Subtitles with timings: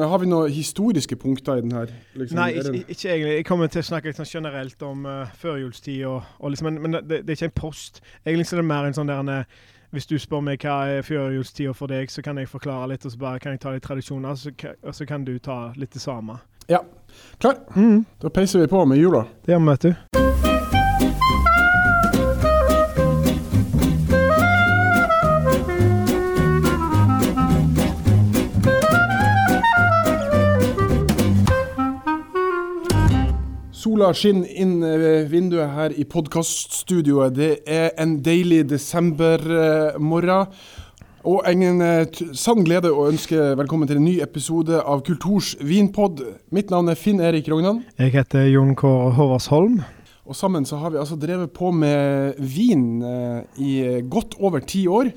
[0.00, 1.86] Har vi noen historiske punkter i den her?
[2.14, 3.30] Liksom, Nei, ikke, ikke egentlig.
[3.38, 6.98] Jeg kommer til å snakke sånn generelt om uh, førjulstid, og, og liksom, men, men
[7.08, 8.02] det, det er ikke en post.
[8.26, 9.64] Egentlig så er det mer en sånn der en, eh,
[9.96, 13.16] Hvis du spør meg hva er førjulstida for deg, så kan jeg forklare litt, og
[13.16, 14.52] så bare kan jeg ta litt tradisjoner, så,
[14.84, 16.42] og så kan du ta litt det samme.
[16.68, 16.84] Ja.
[17.40, 17.62] Klar?
[17.72, 19.24] Mm, Da peiser vi på med jula.
[19.46, 20.35] det gjør vi, vet du.
[33.96, 37.32] Sola skinner inn ved vinduet her i podkaststudioet.
[37.32, 40.50] Det er en deilig desembermorgen.
[41.24, 46.20] Og en eh, sann glede å ønske velkommen til en ny episode av Kulturs vinpod.
[46.52, 47.86] Mitt navn er Finn Erik Rognan.
[47.96, 49.80] Jeg heter Jon Kåre Håvardsholm.
[50.28, 53.74] Og sammen så har vi altså drevet på med vin eh, i
[54.04, 55.08] godt over ti år.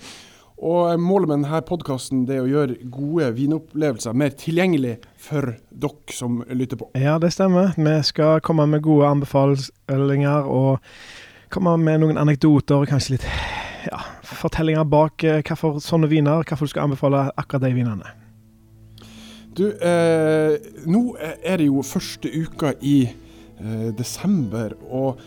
[0.59, 6.41] Og målet med denne podkasten er å gjøre gode vinopplevelser mer tilgjengelig for dere som
[6.51, 6.89] lytter på.
[6.99, 7.71] Ja, det stemmer.
[7.79, 10.83] Vi skal komme med gode anbefalinger og
[11.53, 13.27] komme med noen anekdoter og kanskje litt
[13.87, 18.15] ja, fortellinger bak eh, hvorfor sånne viner, hvorfor du skal anbefale akkurat de vinene.
[19.55, 25.23] Du, eh, nå er det jo første uka i eh, desember, og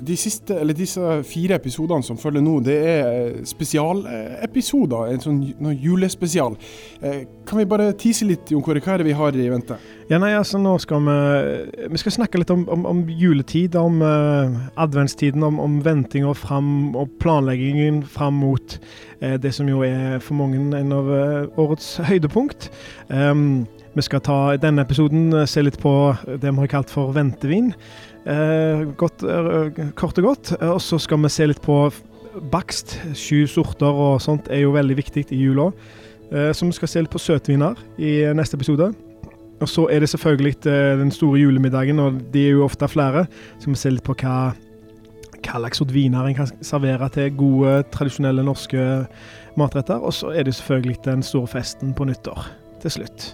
[0.00, 5.12] de siste, eller disse fire episodene som følger nå, det er spesialepisoder.
[5.14, 5.40] En sånn
[5.80, 6.56] julespesial.
[7.00, 9.78] Eh, kan vi bare tease litt, Jon Kåre, hva er det vi har i vente?
[10.10, 11.16] Ja, nei, altså nå skal vi
[11.92, 16.96] Vi skal snakke litt om, om, om juletid, om uh, adventstiden, om, om ventinga fram
[16.98, 18.78] og planleggingen fram mot
[19.22, 22.70] uh, det som jo er for mange en av uh, årets høydepunkt.
[23.10, 25.92] Em, vi skal ta i denne episoden eh, se litt på
[26.28, 27.72] det vi har kalt for ventevin.
[28.22, 30.52] Eh, godt, eh, kort og godt.
[30.60, 31.82] Og så skal vi se litt på
[32.52, 32.98] bakst.
[33.18, 35.70] Sju sorter og sånt er jo veldig viktig i jula.
[36.30, 38.92] Så vi skal se litt på søtviner i neste episode.
[39.58, 43.24] Og så er det selvfølgelig den store julemiddagen, og de er jo ofte flere.
[43.58, 44.36] Så skal vi se litt på hva,
[45.42, 48.86] hva slags viner en kan servere til gode, tradisjonelle norske
[49.58, 49.98] matretter.
[49.98, 52.46] Og så er det selvfølgelig den store festen på nyttår
[52.82, 53.30] til slutt.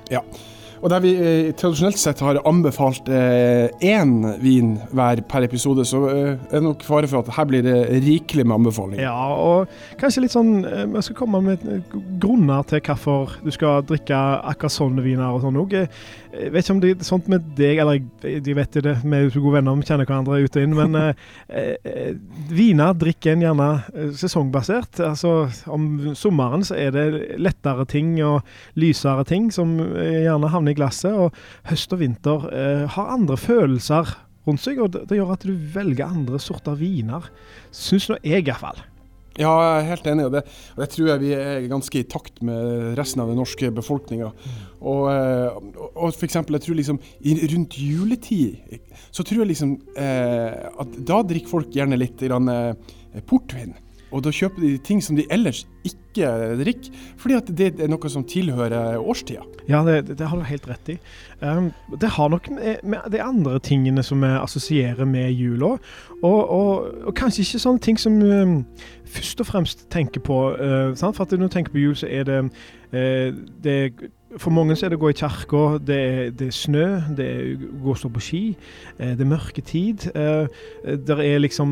[0.83, 6.03] Og der vi eh, tradisjonelt sett har anbefalt eh, én vin hver per episode, så
[6.11, 9.03] eh, er det nok fare for at her blir det rikelig med anbefalinger.
[9.07, 13.51] Ja, og kanskje litt sånn eh, Vi skal komme med eh, grunner til hvorfor du
[13.55, 14.21] skal drikke
[14.53, 15.77] akkurat sånne viner og sånn òg.
[16.37, 19.25] Jeg vet ikke om det er sånt med deg, eller jeg vet det, vi er
[19.25, 22.11] jo gode venner, vi kjenner hverandre ut og inn, men eh, eh,
[22.53, 25.01] viner drikker en gjerne eh, sesongbasert.
[25.07, 27.07] Altså om sommeren så er det
[27.41, 28.45] lettere ting og
[28.77, 31.37] lysere ting som eh, gjerne havner i glasset, og
[31.71, 34.17] høst og vinter eh, har andre følelser
[34.47, 37.31] rundt seg, og det, det gjør at du velger andre sorter viner.
[37.75, 38.85] Syns nå jeg, iallfall.
[39.37, 40.43] Ja, jeg er helt enig i det.
[40.75, 44.31] Og det tror jeg vi er ganske i takt med resten av den norske befolkninga.
[44.81, 45.59] Og, eh,
[45.91, 46.39] og, f.eks.
[46.39, 47.01] jeg tror liksom
[47.53, 48.79] rundt juletid
[49.13, 53.77] så tror jeg liksom eh, at da drikker folk gjerne litt grann, eh, portvin.
[54.15, 56.29] Og da kjøper de ting som de ellers ikke
[56.61, 59.43] drikker, fordi at det er noe som tilhører årstida.
[59.69, 60.97] Ja, det, det, har du helt rett i.
[61.41, 65.75] Um, det har nok med, de andre tingene som vi assosierer med jula,
[66.23, 68.61] og, og, og kanskje ikke sånne ting som um,
[69.11, 70.39] først og fremst tenker på.
[70.55, 70.95] Uh?
[70.95, 72.43] For at når du tenker på jul, så er det,
[72.95, 73.79] uh, det
[74.37, 76.01] For mange så er det å gå i kirka, det,
[76.37, 76.87] det er snø,
[77.17, 78.43] det er å gå og stå på ski,
[79.01, 80.09] uh, det er mørke tid.
[80.87, 81.71] det er liksom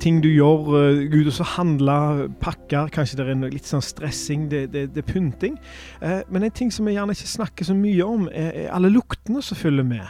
[0.00, 3.84] ting du gjør, Gud også ut og så handle, pakker, kanskje det er litt sånn
[3.84, 5.58] stressing, det, det, det er pynting.
[6.00, 9.42] Eh, men en ting som vi gjerne ikke snakker så mye om, er alle luktene
[9.44, 10.06] som følger med.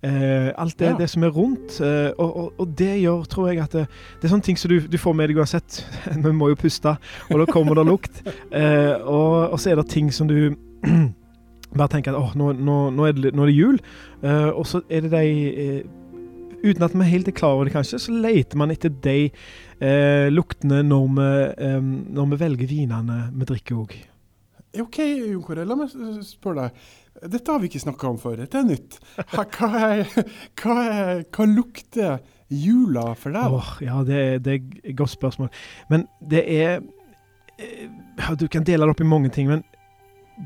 [0.00, 0.96] Uh, alt det, Ja.
[0.96, 1.74] det som er rundt.
[1.76, 3.82] Uh, og, og, og det gjør, tror jeg, at det,
[4.16, 5.82] det er sånne ting som du, du får med deg uansett.
[6.24, 6.94] Vi må jo puste,
[7.28, 8.22] og da kommer det lukt.
[8.48, 10.56] Uh, og, og så er det ting som du
[11.76, 13.80] bare tenker at åh, nå, nå, nå, er det, nå er det jul.
[14.24, 15.96] uh, og så er det de uh,
[16.60, 20.28] Uten at vi helt er klar over det, kanskje, så leter man etter de uh,
[20.28, 21.28] luktene når vi,
[21.72, 23.94] um, når vi velger vinene vi drikker òg.
[24.84, 25.88] OK, Jon Kåre, la meg
[26.26, 26.84] spørre deg.
[27.32, 28.36] Dette har vi ikke snakka om før.
[28.42, 29.00] Dette er nytt.
[29.32, 30.04] Hva, er,
[30.60, 32.20] hva, er, hva lukter
[32.52, 33.50] jula for deg?
[33.50, 34.62] Oh, Åh, ja, det, det er
[34.92, 35.50] et godt spørsmål.
[35.90, 36.80] Men det er
[38.40, 39.64] Du kan dele det opp i mange ting, men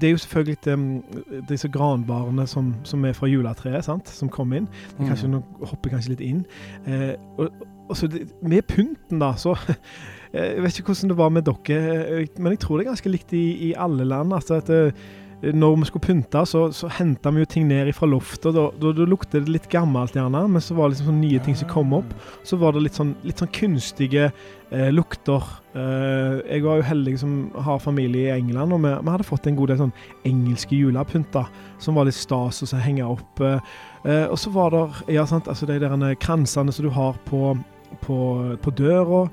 [0.01, 1.03] det er jo selvfølgelig de,
[1.49, 4.09] disse granbarene som, som er fra juletreet, sant?
[4.09, 4.67] som kom inn.
[4.67, 5.35] Det er kanskje, Mm.
[5.35, 6.45] Nå hopper jeg kanskje litt inn.
[6.87, 7.51] Eh, og,
[7.89, 9.55] og så det, med pynten, da, så
[10.35, 12.91] eh, Jeg vet ikke hvordan det var med dere, eh, men jeg tror det er
[12.91, 14.35] ganske likt i, i alle land.
[14.35, 15.05] altså at eh,
[15.43, 18.55] når vi skulle pynte, så, så henta vi jo ting ned fra loftet.
[18.57, 21.43] Da, da, da lukter det litt gammelt, gjerne, men så var det liksom sånne nye
[21.45, 22.15] ting som kom opp.
[22.47, 25.45] Så var det litt sånn, litt sånn kunstige eh, lukter.
[25.77, 27.35] Eh, jeg var jo heldig som
[27.67, 29.97] har familie i England, og vi, vi hadde fått en god del sånn
[30.29, 31.51] engelske julepynter
[31.83, 33.45] som var litt stas å henge opp.
[33.45, 34.87] Eh, og så var det
[35.19, 37.53] ja, sant, altså de der kransene som du har på,
[38.07, 38.19] på,
[38.65, 39.27] på døra.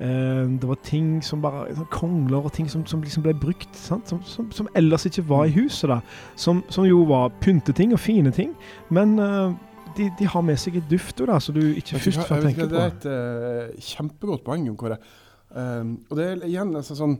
[0.00, 3.70] Eh, det var ting som bare sånn Kongler og ting som, som liksom ble brukt,
[3.74, 5.88] som, som, som, ellers ikke var i huset.
[5.90, 6.00] da
[6.38, 8.54] Som, som jo var pynteting og fine ting.
[8.94, 9.56] Men uh,
[9.96, 12.70] de, de, har med seg et duft da, så du ikke først får tenke på.
[12.74, 13.08] Det er et
[13.74, 15.00] uh, kjempegodt poeng, Kåre.
[15.48, 17.18] Um, og det er igjen altså, sånn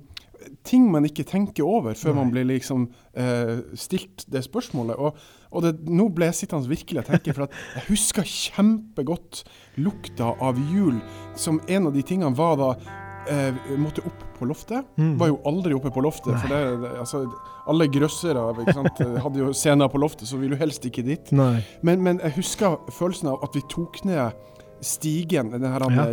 [0.67, 2.19] ting man ikke tenker over før Nei.
[2.21, 2.87] man blir liksom
[3.19, 4.99] uh, stilt det spørsmålet.
[4.99, 5.19] Og,
[5.51, 9.43] og det, nå ble jeg sittende virkelig og tenke, for jeg husker kjempegodt
[9.83, 11.01] lukta av jul
[11.39, 14.87] som en av de tingene var da uh, måtte opp på loftet.
[15.01, 15.15] Mm.
[15.21, 16.33] Var jo aldri oppe på loftet.
[16.35, 16.43] Nei.
[16.43, 17.25] For det, det, altså,
[17.69, 18.45] alle grøssere
[19.25, 21.33] hadde jo scener på loftet, så ville du helst ikke dit.
[21.35, 24.47] Men, men, jeg husker følelsen av at vi tok ned
[24.85, 26.13] stigen, denne her ja.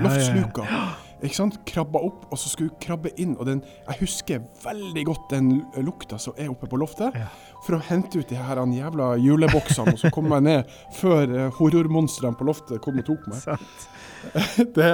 [0.00, 0.64] loftsluka.
[0.64, 0.86] Ja, ja,
[1.24, 1.58] ikke sant?
[1.68, 3.34] Krabba opp, og så skulle hun krabbe inn.
[3.40, 5.50] Og den, jeg husker veldig godt den
[5.86, 7.16] lukta som er oppe på loftet.
[7.16, 7.30] Ja.
[7.64, 11.46] For å hente ut de her jævla juleboksene, og så kom jeg ned før uh,
[11.56, 13.66] horrormonstrene på loftet kom og tok meg.
[14.76, 14.92] det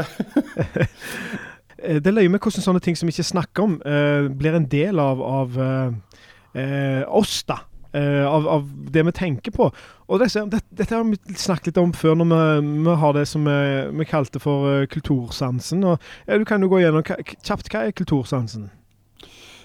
[1.83, 4.69] Det Det løye med hvordan sånne ting som vi ikke snakker om, uh, blir en
[4.71, 7.65] del av, av uh, oss, da.
[7.93, 9.67] Uh, av, av, det vi tenker på.
[10.09, 10.31] Og det,
[10.73, 13.59] Dette har vi snakket litt om før, når vi, vi har det som vi,
[14.01, 15.85] vi kalte for uh, kultursansen.
[15.85, 17.69] Og, ja, du kan jo gå gjennom kjapt.
[17.69, 18.71] Hva er kultursansen?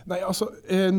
[0.08, 0.94] Nei, altså eh,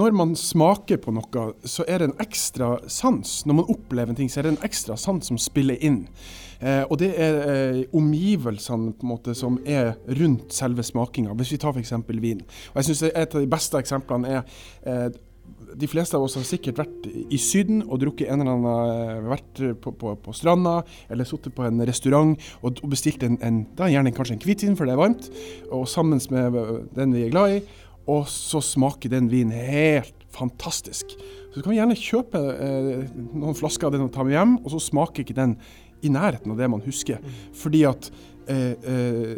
[0.00, 3.40] Når man smaker på noe, så er det en ekstra sans.
[3.48, 6.02] Når man opplever en ting, så er det en ekstra sans som spiller inn.
[6.60, 11.34] Eh, og det er eh, omgivelsene på en måte som er rundt selve smakinga.
[11.40, 11.96] Hvis vi tar f.eks.
[12.20, 12.44] vin.
[12.74, 14.44] Og jeg synes Et av de beste eksemplene er
[14.84, 15.08] eh,
[15.80, 19.28] de fleste av oss har sikkert vært i Syden og drukket en eller annen eh,
[19.30, 20.80] Vært på, på, på stranda
[21.12, 24.78] eller sittet på en restaurant og, og bestilt en, en, da gjerne kanskje en hvitvin,
[24.78, 25.28] for det er varmt,
[25.70, 26.58] og sammen med
[26.96, 27.60] den vi er glad i.
[28.10, 31.12] Og så smaker den vinen helt fantastisk.
[31.50, 34.74] Så du kan gjerne kjøpe eh, noen flasker av den og ta med hjem, og
[34.74, 35.56] så smaker ikke den
[36.06, 37.18] i nærheten av det man husker.
[37.56, 38.10] Fordi at
[38.50, 39.32] eh, eh,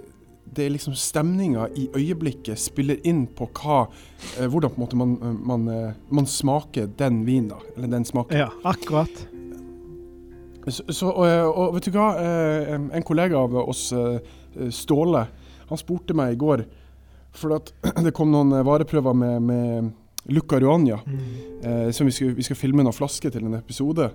[0.55, 3.87] det er liksom stemninga i øyeblikket spiller inn på hva,
[4.37, 5.15] eh, hvordan på en måte man,
[5.49, 7.49] man, eh, man, smaker den vinen.
[7.55, 8.39] da, eller den smaken.
[8.39, 9.27] Ja, akkurat.
[10.69, 13.91] Så, så og, eh, og, vet du hva, eh, en kollega av oss,
[14.71, 15.27] Ståle,
[15.71, 16.67] han spurte meg i går
[17.33, 17.71] For at
[18.05, 19.93] det kom noen vareprøver med, med
[20.29, 21.63] Luca Ruania, mm.
[21.63, 24.11] eh, som vi skal, vi skal filme noen flasker til en episode.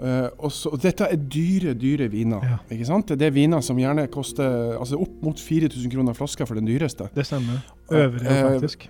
[0.00, 2.44] Uh, og, så, og, dette er dyre, dyre viner.
[2.46, 2.56] Ja.
[2.72, 3.10] ikke sant?
[3.20, 7.10] Det er viner som gjerne koster altså opp mot 4000 kroner flaska for den dyreste.
[7.12, 7.58] Det stemmer.
[7.92, 8.86] Øvrig, uh, faktisk.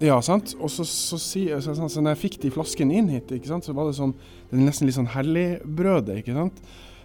[0.00, 0.54] Ja, sant.
[0.56, 3.68] Og så, så, så, så, så når jeg fikk de flaskene inn hit, ikke sant,
[3.68, 6.62] så var det sånn Det er nesten litt sånn helligbrødet, ikke sant.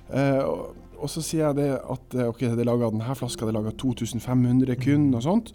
[0.08, 0.62] Uh, og,
[0.96, 3.76] og, så sier jeg det at ok, det er laga denne flaska det er laga
[3.84, 5.52] 2500 kun, og sånt.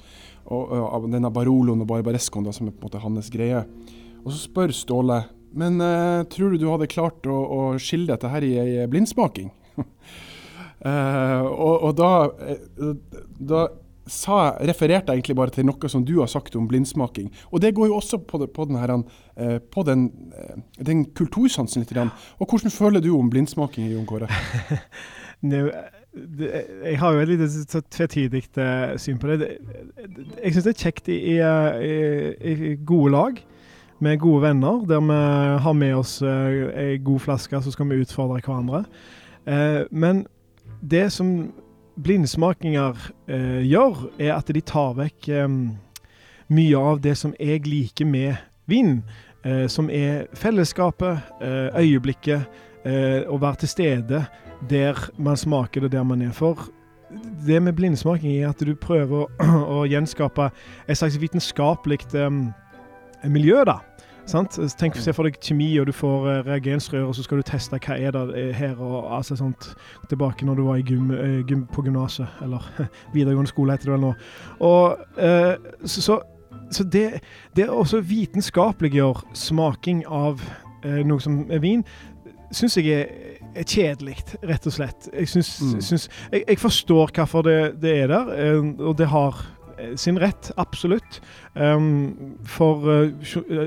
[0.53, 3.65] Og, og denne Baroloen og Barbarescoen, som er på en måte hans greie.
[4.21, 5.23] Og så spør Ståle
[5.55, 9.53] men uh, tror du du hadde klart å, å skille dette her i ei blindsmaking?
[9.79, 9.87] uh,
[11.67, 12.95] og, og, da, uh,
[13.39, 13.65] da
[14.11, 17.31] sa, refererte jeg egentlig bare til noe som du har sagt om blindsmaking.
[17.55, 18.97] Og det går jo også på, det, på, her,
[19.73, 20.09] på den,
[20.77, 21.95] den, kultursansen litt.
[21.97, 24.29] Og hvordan føler du om blindsmaking, Jon Kåre?
[25.55, 28.45] jeg har jo et lite tvetydig
[29.01, 29.55] syn på det.
[30.43, 33.43] Jeg syns det er kjekt i, i, i gode lag
[33.99, 35.19] med gode venner, der vi
[35.62, 38.84] har med oss eh, ei god flaske, så skal vi utfordre hverandre.
[39.46, 40.27] Eh, men
[40.82, 41.53] det som
[42.03, 42.98] blindsmakinger
[43.29, 45.31] eh, gjør, er at de tar vekk
[46.55, 48.34] mye av det som jeg liker med
[48.67, 49.03] vin.
[49.69, 51.19] som er fellesskapet,
[51.77, 52.46] øyeblikket,
[53.29, 54.22] å være til stede
[54.70, 56.32] der man smaker det der man er.
[56.32, 56.56] For
[57.46, 59.29] det med blindsmaking er at du prøver å,
[59.81, 60.48] å gjenskape
[60.89, 62.46] et slags vitenskapelig um,
[63.31, 63.65] miljø.
[63.65, 63.81] da.
[64.27, 64.57] Sant?
[64.79, 67.79] Tenk, Se for deg kjemi, og du får uh, reagensrør, og så skal du teste
[67.85, 68.79] hva er det eh, her.
[68.81, 69.75] og altså sånt,
[70.09, 72.65] Tilbake når du var i gym, uh, gym på gymnaset, eller
[73.17, 74.15] videregående skole, heter det vel nå.
[74.65, 75.53] Og, eh,
[75.85, 76.19] så, så,
[76.71, 77.21] så, det,
[77.57, 80.43] det også vitenskapeliggjør smaking av
[80.85, 81.81] noe som er vin,
[82.53, 85.07] syns jeg er, kjedelig, rett og slett.
[85.15, 85.79] Jeg, synes, mm.
[85.81, 88.35] synes, jeg, jeg forstår hvorfor det, det er der,
[88.85, 89.64] og det har Eh,
[89.97, 91.21] sin rett, absolutt.
[91.55, 93.11] Um, for uh,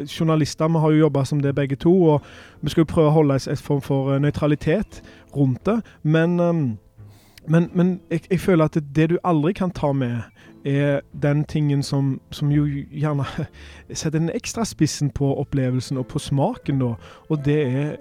[0.07, 2.25] journalister, vi har jo jobba som det begge to, og
[2.61, 5.01] vi skal jo prøve å holde en form for nøytralitet
[5.35, 5.79] rundt det.
[6.03, 6.77] Men, um,
[7.47, 10.21] men, men jeg, jeg, føler at det du aldri kan ta med,
[10.67, 13.25] er den tingen som, som jo gjerne
[13.93, 16.93] setter den ekstra spissen på opplevelsen og på smaken, da.
[17.29, 17.95] Og det er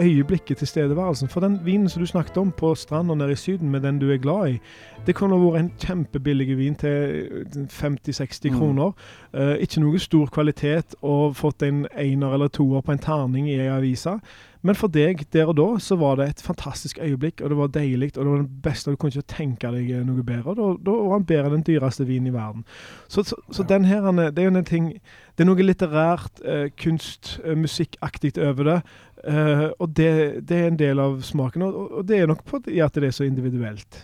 [0.00, 1.28] øyeblikket, tilstedeværelsen.
[1.28, 4.10] For den vinen som du snakket om på stranda nede i Syden, med den du
[4.12, 4.60] er glad i,
[5.06, 8.58] det kunne vært en kjempebillig vin til 50-60 mm.
[8.58, 8.92] kroner.
[9.32, 13.58] Uh, ikke noe stor kvalitet og fått en einer eller toer på en terning i
[13.58, 14.18] ei avise.
[14.62, 17.72] Men for deg der og da så var det et fantastisk øyeblikk, og det var
[17.74, 18.92] deilig, og det var det beste.
[18.92, 20.54] Du kunne ikke tenke deg noe bedre.
[20.54, 22.64] Og da var han bedre enn den dyreste vinen i verden.
[23.08, 23.70] Så, så, så ja.
[23.74, 24.92] den her, det er jo en ting
[25.32, 28.80] Det er noe litterært, eh, kunst, eh, musikkaktig over det.
[29.24, 30.10] Eh, og det,
[30.48, 33.14] det, er en del av smaken, og, og det er nok på at det er
[33.16, 34.02] så individuelt.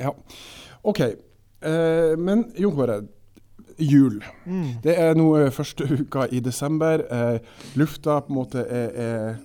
[0.00, 0.10] Ja,
[0.82, 1.00] OK.
[1.00, 3.00] Eh, men Jon Kåre,
[3.78, 4.18] jul.
[4.46, 4.78] Mm.
[4.82, 7.02] Det er nå eh, første uka i desember.
[7.06, 7.38] Eh,
[7.78, 9.38] lufta på en måte er, er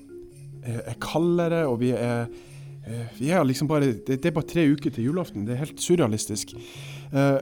[0.63, 2.27] er kaldere, og vi er,
[2.87, 5.45] eh, vi er liksom bare det, er bare tre uker til julaften.
[5.47, 6.55] Det er helt surrealistisk.
[7.13, 7.39] Eh,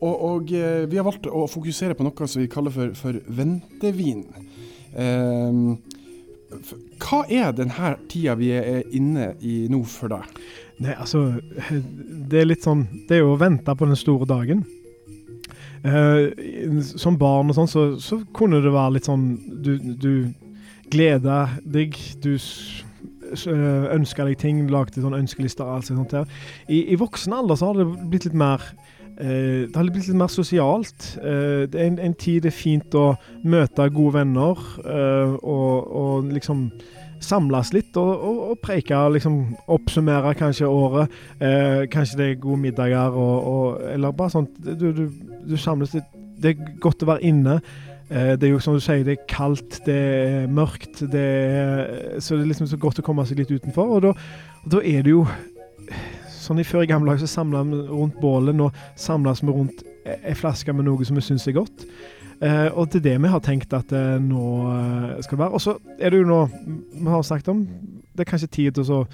[0.00, 3.20] og, og eh, vi har valgt å fokusere på noe som vi kaller for, for
[3.28, 4.24] ventevin.
[7.02, 10.44] hva er denne tida vi er inne i nå for deg?
[10.82, 11.40] Nei, altså
[12.30, 14.64] Det er litt sånn Det er jo å vente på den store dagen.
[15.84, 19.26] Eh, som barn og sånn, så, så, kunne det være litt sånn
[19.60, 20.12] Du, du
[20.94, 21.38] glede
[21.74, 21.98] deg.
[22.22, 22.34] Du
[23.34, 26.10] ønska deg ting, lagde sånn ønskelister og alt sånt.
[26.12, 26.26] der.
[26.68, 28.62] I, I, voksen alder så har det blitt litt mer
[29.18, 31.14] eh, det har blitt litt mer sosialt.
[31.20, 35.94] Eh, det er en, en, tid det er fint å møte gode venner eh, og,
[35.94, 36.68] og, liksom
[37.24, 38.98] samles litt og, og, og, preike.
[39.16, 39.40] Liksom
[39.72, 41.14] oppsummere kanskje året.
[41.40, 45.08] Eh, kanskje det er gode middager og, Eller bare sånn du, du,
[45.48, 46.20] du samles litt.
[46.44, 47.60] Det er godt å være inne.
[48.10, 52.20] Eh, det er jo som du sier, det er kaldt, det er mørkt, det er,
[52.20, 53.96] så det er liksom så godt å komme seg litt utenfor.
[53.96, 54.14] Og da,
[54.64, 55.26] og da er det jo
[56.44, 58.66] Sånn i Før i gamle dager så samla vi rundt bålet, nå
[59.00, 61.86] samles vi rundt ei flaske med noe som vi syns er godt.
[62.44, 65.56] Eh, og det er det vi har tenkt at eh, nå eh, skal det være.
[65.56, 68.90] Og så er det jo nå vi har snakket om Det er kanskje tid til
[68.92, 69.04] å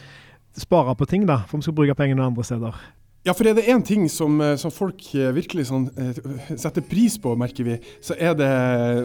[0.59, 2.81] spare på ting, da, for vi skal bruke pengene andre steder.
[3.23, 6.21] Ja, for er det én ting som, eh, som, folk eh, virkelig sånn, eh,
[6.57, 8.53] setter pris på, merker vi, så er det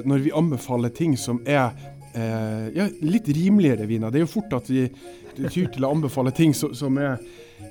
[0.07, 1.73] når vi anbefaler ting som er
[2.15, 4.13] eh, ja, litt rimeligere viner.
[4.13, 4.87] Det er jo fort at vi
[5.35, 7.19] tyr til å anbefale ting som, som er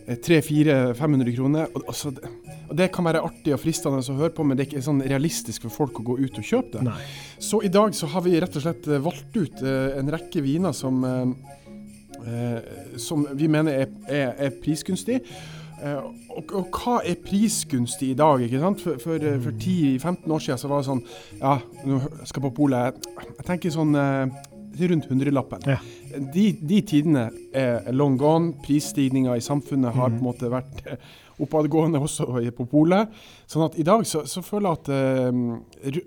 [0.05, 1.73] 300-400-500 kroner.
[1.73, 4.73] Og, altså, og, Det kan være artig og fristende å høre på, men det er
[4.75, 6.87] ikke sånn realistisk for folk å gå ut og kjøpe det.
[6.91, 7.01] Nei.
[7.41, 11.01] Så i dag så har vi rett og slett valgt ut en rekke viner som,
[11.09, 12.59] eh,
[13.01, 15.23] som vi mener er, er, er prisgunstig.
[15.85, 18.41] Uh, og, og, hva er prisgunstig i dag?
[18.41, 18.81] ikke sant?
[18.81, 21.03] For, for, eh, for 10-15 år siden så var det sånn
[21.43, 23.09] Ja, nå skal jeg på polet.
[23.27, 23.93] Jeg tenker sånn
[24.75, 25.67] til rundt hundrelappen.
[25.69, 25.77] Ja.
[26.35, 28.55] De, de, tidene er long gone.
[28.65, 30.17] Prisstigninga i samfunnet har mm.
[30.17, 30.83] på en måte vært
[31.43, 33.11] oppadgående også på polet.
[33.51, 35.99] Sånn at i dag så, så føler jeg at uh,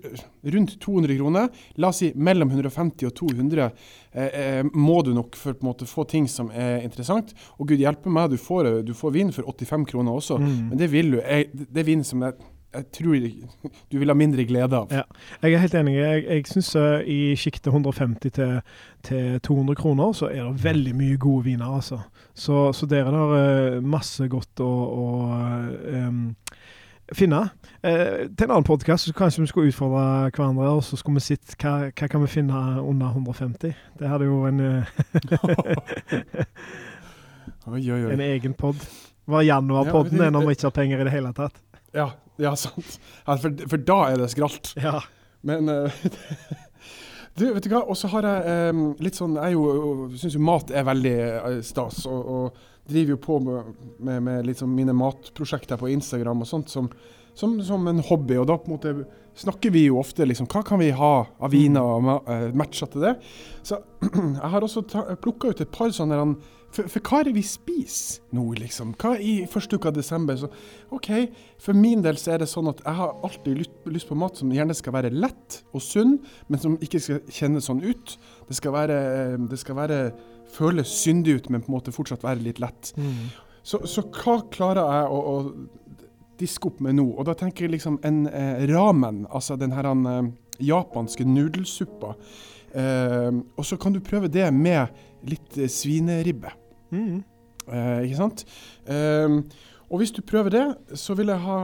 [0.54, 3.68] rundt 200 kroner, la oss si mellom 150 og 200,
[4.16, 7.34] uh, uh, må du nok for på en måte få ting som er interessant.
[7.58, 10.54] Og gud hjelpe meg, du får, du får vin for 85 kroner også, mm.
[10.70, 11.20] men det vil du.
[11.22, 12.38] Jeg, det er vin som jeg
[12.74, 13.14] jeg tror
[13.88, 14.90] du vil ha mindre glede av.
[14.92, 15.02] Ja,
[15.42, 15.94] jeg er helt enig.
[15.96, 18.58] Jeg, jeg syns uh, i sjiktet 150 til,
[19.06, 22.02] til, 200 kroner, så er det veldig mye gode viner, altså.
[22.34, 25.06] Så, så der er det uh, masse godt å, å
[26.08, 26.27] um,
[27.16, 27.40] finne.
[27.82, 31.54] Eh, til en annen podkast kanskje vi skulle utfordre hverandre, og så skulle vi sett
[31.62, 33.74] hva, hva kan vi finne under 150.
[33.98, 34.60] Det hadde jo en
[37.68, 38.12] oi, oi, oi.
[38.12, 38.76] En egen pod.
[39.28, 41.60] Var januarpodden ja, når vi ikke har penger i det hele tatt.
[41.96, 42.10] Ja,
[42.40, 42.96] ja sant.
[43.24, 44.72] For, for, da er det skralt.
[44.80, 45.00] Ja.
[45.46, 45.92] Men uh,
[47.38, 49.54] Du, vet du hva, og så har jeg um, litt sånn Jeg
[50.18, 54.50] syns jo mat er veldig uh, stas, og, og, driver jo på med, med, med
[54.50, 56.90] liksom mine matprosjekter på Instagram og sånt som,
[57.36, 58.38] som, som, en hobby.
[58.40, 58.94] Og da på en måte
[59.38, 63.08] snakker vi jo ofte liksom Hva kan vi ha av viner og uh, matcher til
[63.08, 63.16] det?
[63.62, 64.86] Så jeg har også
[65.22, 66.22] plukka ut et par sånne
[66.68, 68.90] for, for, hva er det vi spiser nå, liksom?
[69.00, 70.36] Hva i første uka av desember?
[70.36, 70.50] Så,
[70.92, 71.08] OK,
[71.64, 74.36] for min del så er det sånn at jeg har alltid lyst, lyst, på mat
[74.36, 76.18] som gjerne skal være lett og sunn,
[76.48, 78.18] men som ikke skal kjennes sånn ut.
[78.50, 78.98] Det skal være,
[79.48, 79.98] det skal være
[80.52, 82.92] føles syndig ut, men på en måte fortsatt være litt lett.
[82.96, 83.28] Mm.
[83.62, 85.96] Så, så, hva klarer jeg å, å,
[86.38, 87.08] diske opp med nå?
[87.18, 90.30] Og da tenker jeg liksom en eh, ramen, altså den her eh,
[90.64, 92.14] japanske nudelsuppa.
[92.72, 94.94] Eh, og så kan du prøve det med
[95.28, 96.54] litt eh, svineribbe.
[96.94, 97.18] Mm.
[97.66, 98.46] Eh, ikke sant?
[98.88, 99.40] Eh,
[99.88, 100.66] og hvis du prøver det,
[101.00, 101.60] så vil jeg ha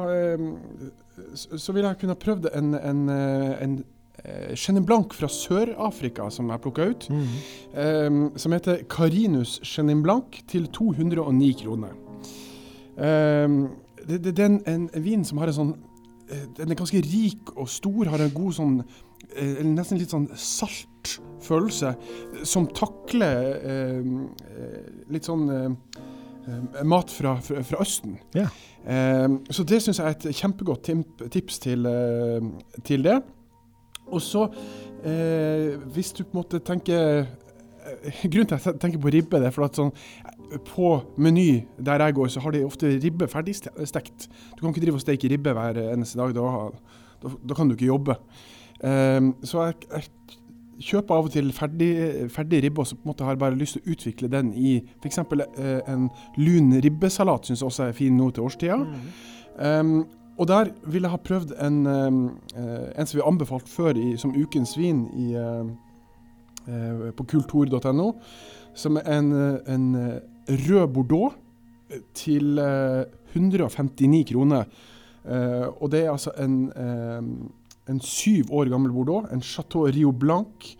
[1.36, 3.74] Så vil jeg kunne prøvd en, en, en
[4.56, 7.08] Chenin Blanc fra Sør-Afrika som jeg plukka ut.
[7.12, 8.30] Mm.
[8.40, 11.92] som heter Carinus Chenin Blanc til 209 kroner.
[12.96, 15.72] det, det, det er en, en, vin som har en sånn
[16.30, 18.76] eh, Den er ganske rik og stor, har en god sånn
[19.34, 21.94] eh, Nesten litt sånn salt følelse,
[22.48, 28.18] som takler eh, eh litt sånn eh, mat fra, fra, fra Østen.
[28.36, 28.52] Yeah.
[28.84, 30.90] Eh, så det syns jeg er et kjempegodt
[31.32, 31.88] tips til,
[32.84, 33.18] til det.
[34.12, 34.46] Og så,
[35.94, 37.26] hvis du på en måte tenker
[38.22, 39.90] Grunnen til at jeg tenker på ribbe, det er for at sånn
[40.64, 44.28] på Meny der jeg går, så har de ofte ribbe ferdigstekt.
[44.54, 46.34] Du kan ikke drive og steke ribbe hver eneste dag.
[46.36, 46.70] Da,
[47.22, 48.16] da, da kan du ikke jobbe.
[48.80, 50.08] Um, så jeg, jeg,
[50.84, 51.92] kjøper av og til ferdig,
[52.34, 54.50] ferdig ribbe, og så på en måte har jeg bare lyst til å utvikle den
[54.58, 55.20] i f.eks.
[55.30, 56.08] Uh, en
[56.40, 58.80] lun ribbesalat, syns jeg også er fin nå til årstida.
[58.82, 59.08] Mm.
[59.54, 59.96] Um,
[60.38, 64.16] og der vil jeg ha prøvd en, uh, en som vi har anbefalt før i,
[64.20, 68.12] som ukens vin i, uh, på kultur.no,
[68.74, 69.32] som er en,
[69.70, 69.88] en
[70.48, 71.34] rød Bordeaux
[72.14, 74.64] til 159 kroner.
[75.80, 76.72] og det er altså en
[77.88, 79.28] en syv år gammel Bordeaux.
[79.32, 80.76] En Chateau Rio Blanc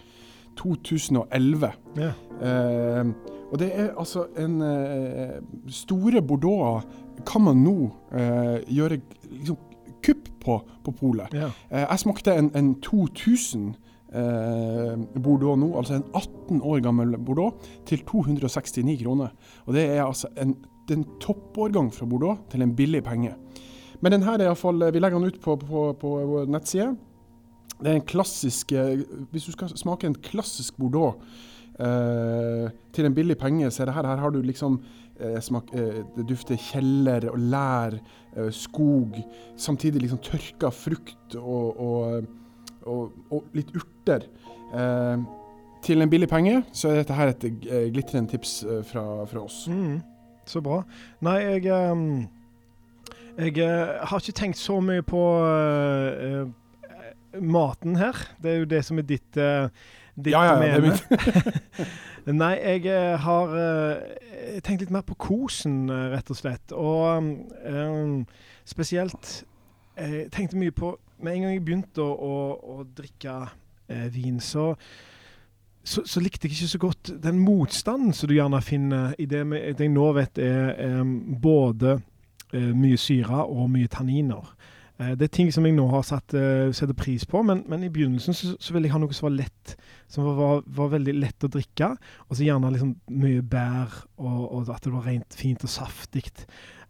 [0.57, 1.73] 2011.
[1.97, 2.13] Ja.
[2.41, 3.07] Eh,
[3.53, 6.85] og det er altså en eh, Store Bordeaux
[7.27, 7.77] kan man nå
[8.13, 9.57] eh, gjøre liksom,
[10.05, 11.33] kupp på på polet.
[11.33, 11.51] Ja.
[11.71, 13.75] Eh, jeg smakte en, en 2000
[14.15, 17.55] eh, Bordeaux nå, altså en 18 år gammel Bordeaux,
[17.87, 19.33] til 269 kroner.
[19.67, 20.57] Og det er altså en,
[20.91, 23.35] en toppårgang fra Bordeaux til en billig penge.
[24.01, 26.97] Men den her er iallfall Vi legger den ut på, på, på vår nettside.
[27.81, 29.03] Det er en klassisk eh,
[29.33, 31.21] Hvis du skal smake en klassisk Bordeaux
[31.81, 35.04] eh, til en billig penge, så er det her, her har du liksom eh,
[35.41, 38.01] smak, eh, Det dufter kjeller og lær,
[38.37, 39.17] eh, skog.
[39.57, 42.27] Samtidig liksom tørka frukt og, og,
[42.87, 44.27] og, og litt urter.
[44.75, 45.25] Eh,
[45.85, 47.45] til en billig penge så er dette her et
[47.93, 49.67] glitrende tips fra, fra oss.
[49.69, 50.01] Mm,
[50.49, 50.83] så bra.
[51.21, 52.29] Nei, jeg
[53.37, 56.47] jeg har ikke tenkt så mye på uh,
[57.41, 58.19] maten her.
[58.43, 60.93] Det er jo det som er ditt, ditt ja, ja, det
[62.43, 63.51] Nei, jeg har
[64.65, 66.73] tenkt litt mer på kosen, rett og slett.
[66.73, 67.27] Og
[67.67, 68.23] um,
[68.65, 69.45] spesielt
[69.95, 72.39] Jeg tenkte mye på Med en gang jeg begynte å, å,
[72.79, 73.43] å drikke
[74.11, 74.73] vin, så
[75.85, 79.43] så, så, likte jeg ikke så godt den motstanden som du gjerne finner i det,
[79.45, 81.11] med, det jeg nå vet er um,
[81.43, 81.99] både
[82.55, 84.53] Eh, mye syre og mye tanniner.
[85.01, 87.83] Eh, det er ting som jeg nå har satt uh, setter pris på, men, men
[87.83, 89.75] i begynnelsen så, så, ville jeg ha noe som var lett.
[90.11, 91.95] Som var, var veldig lett å drikke,
[92.29, 96.29] og så gjerne liksom mye bær, og, og, at det var rent fint og saftig.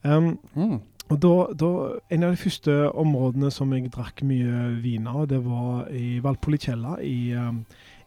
[0.04, 0.76] Um, mm.
[1.12, 1.70] Og da, da,
[2.12, 6.98] En av de første områdene som jeg drakk mye vin av, det var i Valpolicella
[7.04, 7.62] i, um,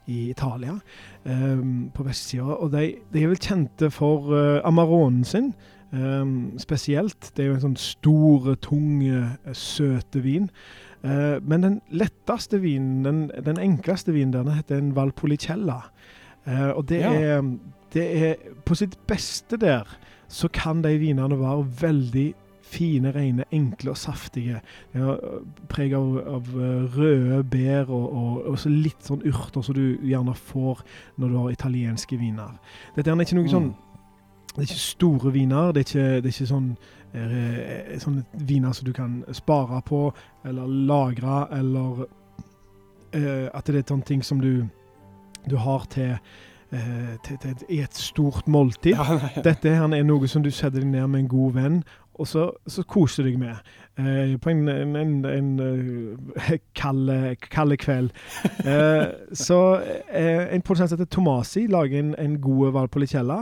[0.09, 0.77] i Italia,
[1.25, 2.57] um, på vestsida.
[2.57, 5.51] Og de, de, er vel kjente for uh, Amaronen sin.
[5.91, 7.31] Um, spesielt.
[7.37, 10.49] Det er jo en sånn stor, tung, eh, søte vin.
[10.99, 15.79] Uh, men den letteste vinen, den, den enkleste vinen, denne heter en Valpolicella.
[16.43, 17.13] Uh, og det, ja.
[17.13, 17.47] er,
[17.95, 19.87] det er På sitt beste der
[20.27, 22.27] så kan de vinene være veldig
[22.67, 24.61] fine, rene, enkle og saftige.
[24.95, 25.15] Ja,
[25.71, 26.49] preg av, av,
[26.97, 30.83] røde bær og, og, og litt sånn urter som du gjerne får
[31.15, 32.57] når du har italienske viner.
[32.97, 33.53] Dette er ikke noe mm.
[33.55, 33.71] sånn
[34.57, 35.71] det er ikke store viner.
[35.71, 36.69] Det er ikke, det er ikke sånn,
[37.13, 39.99] er, sånne viner som du kan spare på
[40.49, 42.07] eller lagre, eller
[43.13, 44.65] eh, at det er sånne ting som du,
[45.45, 46.15] du har til,
[46.73, 48.97] eh, til, til, i et stort måltid.
[48.97, 51.79] Ja, Dette her er noe som du setter deg ned med en god venn,
[52.19, 53.69] og så, så koser du deg med.
[53.97, 56.19] Eh, på en, en, en, en
[56.81, 58.11] kalde, kalde kveld.
[58.65, 59.61] Eh, så
[60.11, 63.39] eh, en produsent som heter Tomasi lager en, en god Valpolicella.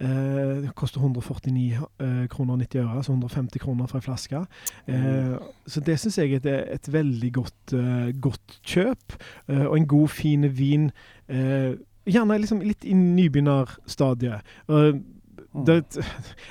[0.00, 4.44] Eh, det koster 149 kroner kroner 90 øre, altså 150 kroner for ei flaske.
[4.88, 5.34] Eh.
[5.66, 7.76] Så det syns jeg er et, veldig godt,
[8.20, 10.90] godt kjøp, og en god, fin vin.
[12.08, 14.46] Gjerne liksom litt i nybegynnerstadiet.
[15.54, 15.64] Mm.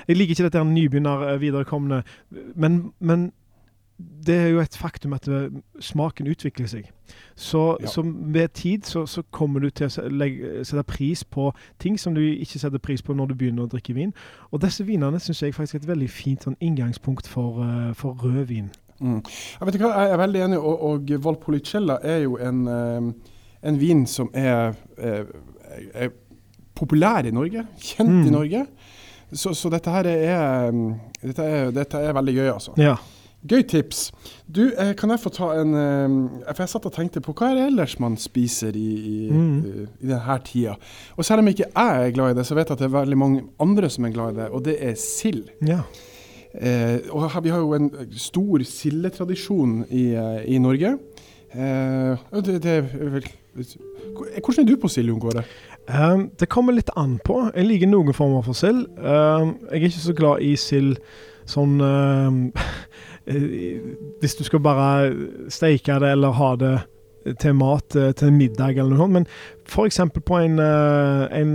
[0.08, 2.02] jeg liker ikke dette nybegynner-viderekomne,
[2.54, 3.28] men, men
[4.26, 5.28] det er jo et faktum at
[5.80, 6.90] smaken utvikler seg.
[7.36, 7.86] Så, ja.
[7.86, 12.14] så med tid så, så, kommer du til å legge, sette pris på ting som
[12.14, 14.12] du ikke setter pris på når du begynner å drikke vin.
[14.50, 17.64] Og disse vinene syns jeg faktisk er et veldig fint sånn, inngangspunkt for,
[17.98, 18.70] for rødvin.
[19.00, 19.18] Mm.
[19.60, 22.64] Jeg vet hva, jeg er veldig enig, og, og Valpolicella er jo en,
[23.62, 25.26] en vin som er, er,
[25.94, 26.14] er,
[26.78, 27.66] populær i Norge.
[27.82, 28.24] Kjent mm.
[28.26, 28.64] i Norge.
[29.32, 30.74] Så, så, dette her er,
[31.20, 32.74] dette er, dette er veldig gøy, altså.
[32.80, 32.96] Ja.
[33.48, 34.08] Gøy tips.
[34.50, 36.14] Du, eh, kan jeg få ta en eh,
[36.48, 39.52] For jeg satt og tenkte på hva er det ellers man spiser i, i, mm.
[39.54, 40.74] i, i denne tida.
[41.14, 42.96] Og selv om ikke jeg er glad i det, så vet jeg at det er
[42.98, 45.52] veldig mange andre som er glad i det, og det er sild.
[45.66, 45.84] Ja.
[46.54, 50.96] Eh, og her, vi har jo en stor sildetradisjon i, eh, i Norge.
[51.52, 52.78] Eh, det, det
[53.54, 55.44] Hvordan er du på sild, Jon Kåre?
[55.88, 57.40] Um, det kommer litt an på.
[57.54, 58.84] Jeg liker noen former for sild.
[59.00, 60.98] Um, jeg er ikke så glad i sild
[61.48, 62.40] sånn um,
[64.20, 65.10] Hvis du skal bare
[65.52, 66.76] steike det eller ha det
[67.40, 69.16] til mat eh, til middag eller noe sånt.
[69.18, 69.26] Men
[69.68, 70.00] f.eks.
[70.24, 71.52] på en, eh, en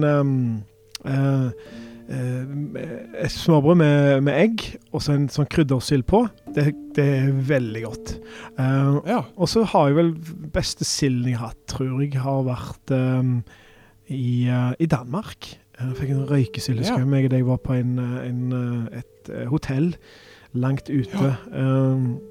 [1.08, 1.50] uh,
[2.14, 6.26] uh, smørbrød med, med, egg og så en sånn kryddersild på.
[6.54, 8.16] Det, det, er veldig godt.
[8.60, 9.24] Uh, ja.
[9.34, 10.14] Og så har jeg vel
[10.54, 13.38] beste silden jeg har hatt, tror jeg, har vært um,
[14.14, 14.50] i,
[14.80, 15.50] i, Danmark.
[15.80, 17.02] Jeg fikk en røykesildeskau.
[17.02, 17.18] Ja.
[17.18, 18.44] Jeg og deg var på en, en,
[18.94, 19.94] et hotell
[20.54, 21.34] langt ute.
[21.52, 21.66] Ja.
[21.66, 22.22] Um,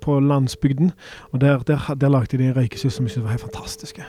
[0.00, 0.92] på landsbygden.
[1.32, 4.04] Og der, der, der lagde de røykesys som jeg syntes var helt fantastiske.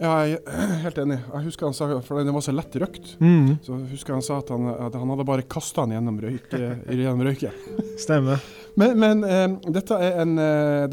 [0.00, 1.18] Ja, jeg er helt enig.
[1.32, 3.14] Jeg husker han sa, For den var så lett røkt.
[3.20, 3.56] Mm.
[3.64, 6.48] Så jeg husker han sa at han, at han hadde bare kasta den gjennom, røyk,
[6.52, 7.60] gjennom røyken.
[8.00, 8.44] Stemmer.
[8.76, 10.34] Men, men um, dette er en,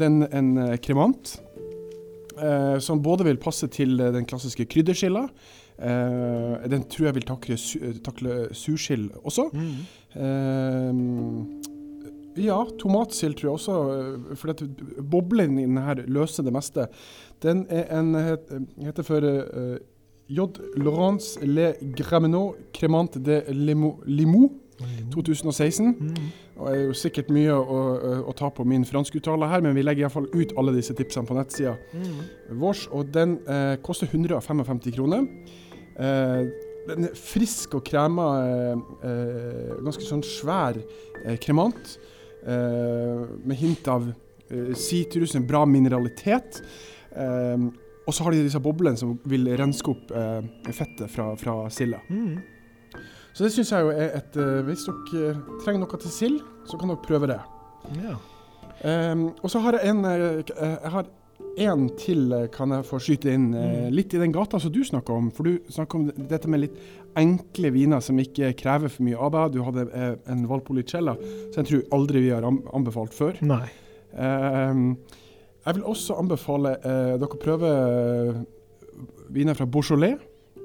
[0.00, 1.34] den, en, eh, kremant
[2.38, 5.28] eh, som både vil passe til eh, den klassiske krydderskilla.
[5.78, 7.56] Eh, den tror jeg vil takle,
[8.06, 9.48] takle surskill også.
[9.54, 9.74] Mm.
[10.24, 10.92] Eh,
[12.44, 13.74] ja, tomatsild tror jeg også.
[13.94, 14.68] Eh, for dette,
[15.02, 16.88] boblen i denne løser det meste.
[17.42, 19.20] Den er en heter for
[20.24, 20.46] J.
[20.80, 24.48] Laurence Le Graminot Cremant de Limo, Limo
[25.14, 25.94] 2016.
[25.94, 26.28] Mm.
[26.58, 29.84] Og er jo sikkert mye å, å, å ta på min franskuttale her, men vi
[29.84, 32.20] legger iallfall ut alle disse tipsene på nettsida mm.
[32.60, 32.86] vår.
[32.96, 35.26] Og den eh, koster 155 kroner.
[35.94, 41.96] Eh, den er frisk og krema, eh, eh ganske sånn svær eh, kremant.
[42.44, 44.10] Eh, med hint av
[44.76, 46.58] sitrus, en bra mineralitet.
[48.04, 50.12] Og så har de disse boblene som vil renske opp
[50.68, 52.02] fettet fra, fra silda.
[52.12, 52.36] Mm.
[53.34, 54.36] Så det syns jeg jo er et
[54.68, 56.38] Hvis dere trenger noe til sild,
[56.70, 57.40] så kan dere prøve det.
[57.98, 58.14] Ja.
[58.84, 61.08] Um, og så har jeg en Jeg har
[61.58, 63.50] en til kan jeg få skyte inn.
[63.54, 63.90] Mm.
[63.94, 65.30] Litt i den gata som du snakker om.
[65.34, 66.78] For du snakker om dette med litt
[67.18, 69.54] enkle viner som ikke krever for mye av deg.
[69.54, 73.38] Du hadde eh, en Valpolicella som jeg tror aldri vi har anbefalt før.
[73.46, 73.66] Nei.
[74.14, 74.96] Um,
[75.64, 78.42] jeg vil også anbefale uh, dere prøve uh,
[79.34, 80.18] viner fra Beaujolais.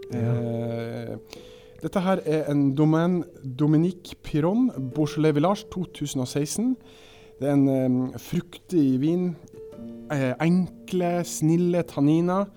[0.10, 0.34] Ja.
[0.34, 1.46] Uh,
[1.84, 6.76] dette her er en Domaine Dominique Piron Beaujolais Village 2016.
[7.40, 9.36] Det er en um, fruktig vin.
[10.42, 12.50] enkle, snille tanniner.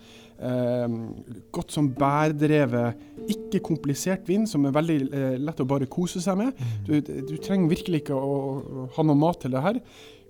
[1.53, 2.95] godt som bærdrevet
[3.31, 6.57] ikke komplisert vin som er veldig eh, lett å bare kose seg med.
[6.57, 6.73] Mm.
[6.89, 9.79] Du, du, trenger virkelig ikke å, å ha noe mat til det her.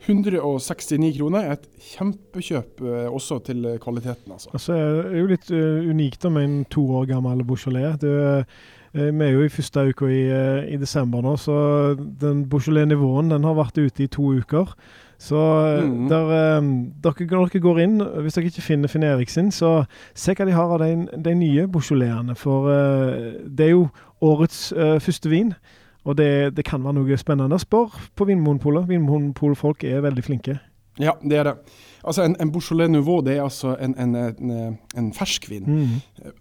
[0.02, 4.34] 169 kroner er et kjempekjøp eh, også til kvaliteten.
[4.34, 4.50] Altså.
[4.52, 7.98] altså det er jo litt uh, unikt med en to år gammel Beaujolais.
[8.02, 8.16] Det,
[8.92, 11.54] vi er jo i første uka i, uh, i, desember nå, så
[11.96, 14.74] den Beaujolais-nivåen den har vært ute i to uker.
[15.22, 16.08] Så mm.
[16.10, 16.30] der,
[17.04, 19.84] dere, når dere går inn, hvis dere ikke finner Finn Eriksen, så
[20.18, 22.34] se hva de har av de, de nye Beaujolaisene.
[22.36, 22.68] For
[23.46, 23.86] det er jo
[24.20, 25.54] årets uh, første vin,
[26.04, 27.60] og det, det, kan være noe spennende.
[27.62, 28.88] Spør på Vinmonopolet.
[28.90, 30.58] Vinmonopolfolk er veldig flinke.
[31.00, 31.56] Ja, det er det.
[32.02, 35.94] Altså En, en Beaujolais Nouveau det er altså en, en, en, en ferskvin mm.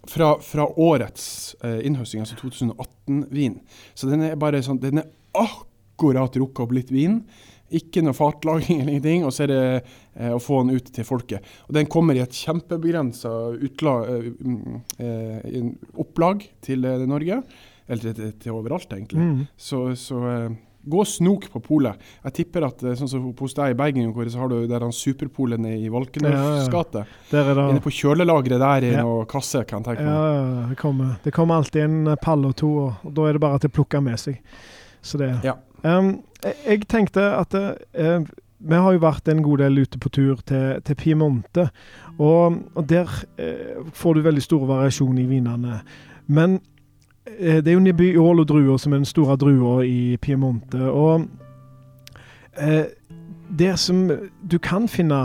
[0.10, 3.60] fra, fra, årets uh, innhøsting, altså 2018-vin.
[3.94, 7.22] Så den er bare sånn, den er akkurat rukka opp litt vin.
[7.72, 11.06] Ikke noe fatlagring eller ingenting, og så er det eh, å få den ut til
[11.08, 11.46] folket.
[11.70, 15.70] Og Den kommer i et kjempebegrensa eh, mm, eh,
[16.04, 17.40] opplag til eh, Norge.
[17.88, 19.24] Eller til, til overalt, egentlig.
[19.24, 19.46] Mm.
[19.56, 20.50] Så, så eh,
[20.84, 22.02] gå og snok på polet.
[22.26, 24.94] Jeg tipper at eh, sånn som hos deg i Bergen, så har du der han
[24.96, 27.06] superpolet nede i Valkenøys gate.
[27.32, 27.68] Ja, ja.
[27.70, 29.06] Inne på kjølelageret der i ja.
[29.06, 30.14] noen kasse, kan jeg tenke meg.
[30.14, 33.62] Ja, det kommer, det kommer alltid en pall og to, og da er det bare
[33.62, 34.40] til å plukke med seg.
[35.02, 35.58] Så det ja.
[35.82, 38.22] Um, jeg tenkte at uh,
[38.62, 41.72] vi har jo vært en god del ute på tur til, til Piemonte.
[42.22, 45.80] Og, og der uh, får du veldig stor variasjon i vinene.
[46.30, 46.60] Men
[47.26, 50.82] det er jo Nebbiolo-druer som er den store drua i Piemonte.
[50.92, 51.28] Og
[53.60, 54.08] det som
[54.52, 55.20] du kan finne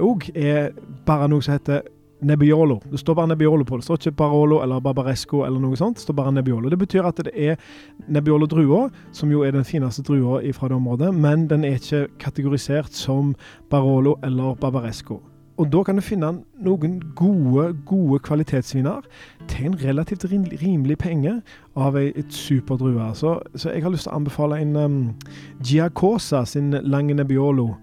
[0.00, 0.72] òg, er
[1.06, 1.82] bare noe som heter
[2.24, 2.78] Nebbiolo.
[2.88, 3.82] Det står bare Nebbiolo på det.
[3.82, 5.98] Det står ikke Barolo eller Barbaresco eller noe sånt.
[5.98, 6.70] Det står bare Nebbiolo.
[6.72, 7.60] Det betyr at det er
[8.08, 12.96] Nebbiolo-drua, som jo er den fineste drua fra det området, men den er ikke kategorisert
[12.96, 13.34] som
[13.70, 15.20] Barolo eller Barbaresco.
[15.56, 16.30] Og da kan du finne
[16.66, 19.04] noen gode, gode kvalitetsviner
[19.48, 21.36] til en relativt rimelig penge
[21.76, 23.06] av ei, superdrue.
[23.14, 24.98] Så, så, jeg har lyst til å anbefale en um,
[25.62, 27.74] Giacosa sin Lange Nebbiolo.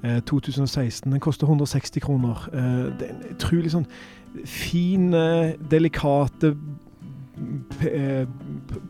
[0.00, 1.10] 2016.
[1.10, 2.46] Eh, Den koster 160 kroner.
[2.54, 3.84] Eh, det er en utrolig sånn
[4.48, 5.10] fin,
[5.68, 6.54] delikate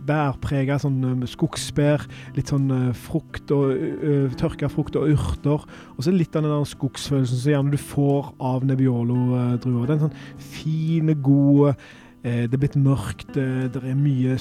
[0.09, 2.05] bærprega sånn uh, skogsbær.
[2.37, 5.65] Litt sånn uh, frukt og uh, tørka frukt og urter.
[5.97, 9.91] Og så litt av den der skogsfølelsen som gjerne du får av Nebbiolo-druer.
[9.91, 10.17] Den sånn
[10.53, 11.77] fine, gode
[12.21, 14.35] Det er blitt mørkt, det er mye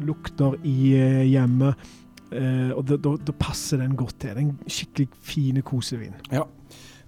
[0.00, 0.94] lukter i
[1.28, 1.76] hjemmet.
[2.72, 4.32] og da passer den godt til.
[4.32, 6.16] Det er en skikkelig fine kosevin.
[6.32, 6.46] Ja.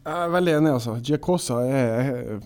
[0.04, 0.72] Jeg er veldig enig.
[0.72, 0.98] altså.
[1.00, 2.40] Giacosa er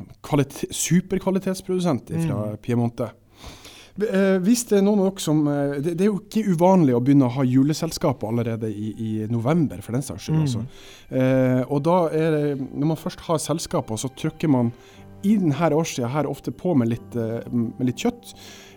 [0.70, 2.62] superkvalitetsprodusent fra mm.
[2.62, 3.10] Piemonte.
[3.94, 7.02] Eh, hvis det er noen av dere som eh, det, er jo ikke uvanlig å
[7.04, 10.40] begynne å ha juleselskap allerede i, i november, for den saks skyld.
[10.40, 10.46] Mm.
[10.48, 10.64] Altså.
[11.14, 14.74] Eh, og da er det, når man først har selskaper, så trykker man
[15.24, 18.34] i denne årstida her ofte på med litt, med litt kjøtt.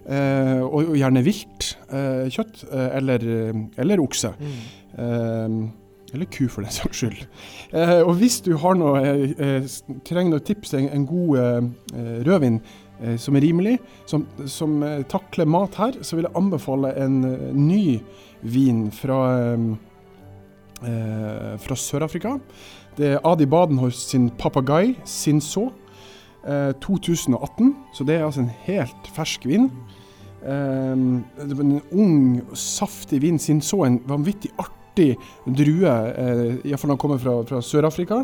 [0.08, 3.26] Eh, og, gjerne vilt eh, kjøtt, eller,
[3.76, 4.32] eller, okse.
[4.40, 5.66] Mm.
[6.14, 7.26] eller ku, for den saks skyld.
[8.06, 9.02] og hvis du har noe,
[10.08, 12.62] trenger noen tips til en, en god rødvin,
[13.18, 13.78] som er rimelig,
[14.10, 18.00] som, som eh, takler mat her, så vil jeg anbefale en eh, ny
[18.42, 19.20] vin fra,
[20.82, 22.38] eh, fra Sør-Afrika.
[22.98, 25.68] Det er Adi Badenhorst sin Papagai Sinso
[26.48, 27.76] eh, 2018.
[27.94, 29.70] Så det er altså en helt fersk vin.
[30.42, 33.38] Eh, en ung, saftig vin.
[33.38, 35.14] Sinso en vanvittig artig
[35.46, 38.24] drue, eh, iallfall når den kommer fra, fra Sør-Afrika.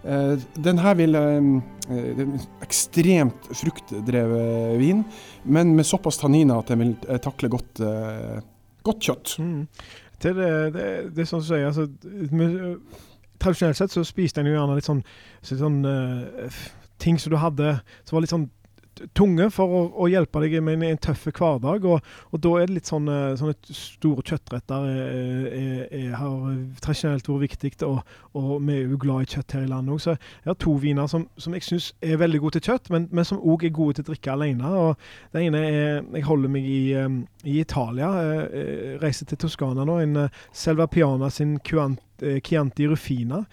[0.00, 5.02] Uh, den her vil uh, ekstremt fruktdrevet vin,
[5.44, 7.82] men med såpass tanniner at den vil uh, takle godt,
[8.86, 9.34] godt kjøtt.
[9.42, 9.66] Mm.
[10.20, 10.48] Det, det,
[11.16, 11.88] det, er sånn som sier, altså,
[13.40, 14.98] Tradisjonelt sett så spiste en jo gjerne litt sånn,
[15.48, 15.78] sånn
[17.00, 17.70] ting som du hadde
[18.04, 18.50] som var litt sånn
[19.16, 21.86] tunge for å, å, hjelpe deg med en, en tøff hverdag.
[21.88, 26.36] Og, og, da er det litt sånne, sånne store kjøttretter er, er, er, har
[26.84, 27.72] tradisjonelt vært viktig.
[27.88, 28.00] Og,
[28.36, 30.76] og, vi er jo glad i kjøtt her i landet òg, så jeg har to
[30.82, 33.74] viner som, som jeg syns er veldig gode til kjøtt, men, men som òg er
[33.76, 34.72] gode til å drikke alene.
[34.84, 36.80] Og det ene er Jeg holder meg i,
[37.48, 38.08] i Italia.
[38.20, 40.00] Jeg reiser til Toskana nå.
[40.02, 43.44] En Selva Piana sin Chianti Rufina.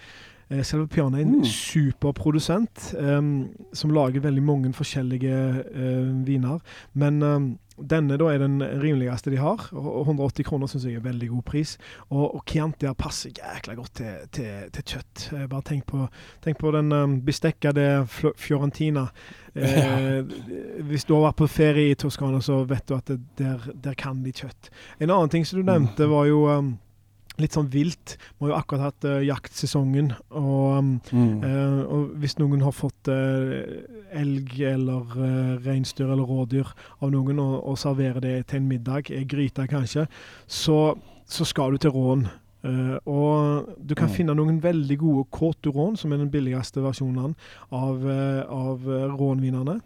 [0.49, 1.45] Eh, Selve Piano er en mm.
[1.45, 5.37] superprodusent um, som lager veldig mange forskjellige
[5.75, 6.59] uh, viner.
[6.93, 9.67] Men um, denne da er den rimeligste de har.
[9.75, 11.75] og 180 kroner syns jeg er veldig god pris.
[12.09, 15.27] Og, og Chianti passer jækla godt til, til, til kjøtt.
[15.49, 16.07] bare tenk på,
[16.41, 19.07] tenk på den um, bestekkede Fiorentina.
[19.57, 20.19] Eh,
[20.85, 23.95] hvis du har vært på ferie i Toskana, så vet du at det, der, der,
[23.97, 24.69] kan de kjøtt.
[25.01, 26.11] En annen ting som du nevnte, mm.
[26.11, 26.67] var jo um,
[27.41, 28.15] litt sånn vilt.
[28.37, 31.43] Vi har jo akkurat hatt uh, jaktsesongen, og, um, mm.
[31.43, 33.53] uh, og, hvis noen har fått uh,
[34.17, 35.13] elg eller
[35.65, 36.71] reinsdyr eller rådyr
[37.03, 40.07] av noen og, og serverer det til en middag, ei gryte kanskje,
[40.47, 40.79] så,
[41.27, 42.27] så, skal du til rån.
[43.05, 44.13] og du kan mm.
[44.15, 47.35] finne noen veldig gode Cote som er den billigste versjonen
[47.71, 48.87] av, av
[49.19, 49.77] rånvinene.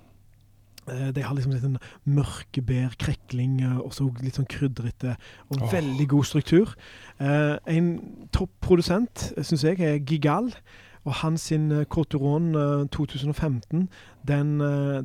[0.91, 5.15] Eh, de har liksom litt sånn mørkebær, krekling eh, og så litt sånn krydrete
[5.49, 5.67] og oh.
[5.71, 6.75] veldig god struktur.
[7.21, 7.91] Eh, en
[8.36, 10.54] topprodusent syns jeg er Gigal.
[11.01, 12.51] Og hans sin Corturon
[12.93, 13.88] 2015
[14.30, 14.49] den,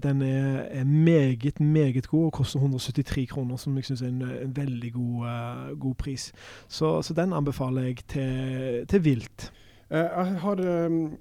[0.03, 4.21] den er, er, meget, meget god og koster 173 kroner, som jeg syns er en,
[4.29, 6.27] en, veldig god, god pris.
[6.69, 9.49] Så, så, den anbefaler jeg til, til vilt.
[9.89, 11.17] jeg har um,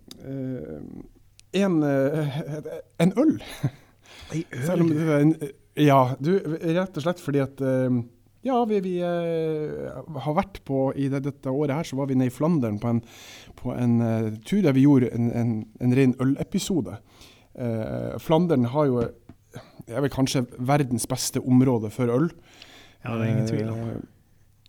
[1.53, 1.83] en,
[2.99, 3.39] en øl.
[4.33, 5.35] Ei øl?
[5.75, 7.97] Ja, du, rett og slett fordi at eh,
[8.45, 12.17] ja, vi, vi uh, har vært på I det, dette året her så var vi
[12.19, 12.99] nede i Flandern på en,
[13.57, 16.99] på en uh, tur der vi gjorde en, en, en ren ølepisode.
[17.57, 18.99] Uh, Flandern har jo
[19.85, 22.29] er vel kanskje verdens beste område for øl.
[23.01, 24.05] Ja, det er ingen tvil om.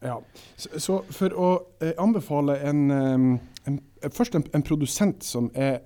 [0.05, 0.16] Ja.
[0.57, 1.51] Så, så, for å
[1.99, 3.79] anbefale en, en
[4.12, 5.81] først en, produsent som er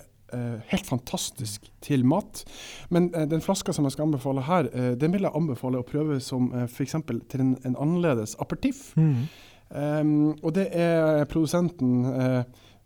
[0.71, 2.45] helt fantastisk til mat.
[2.91, 5.87] Men uh, den flaska som jeg skal anbefale her, uh, den vil jeg anbefale å
[5.87, 6.97] prøve som eh, f.eks.
[7.31, 8.91] til en, en, annerledes aperitiff.
[8.97, 9.25] Mm.
[9.71, 10.13] Um,
[10.43, 12.01] og det er produsenten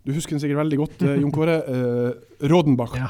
[0.05, 1.55] Du husker den sikkert veldig godt, Jon Kåre.
[2.53, 2.99] Rodenbach.
[3.01, 3.09] Ja.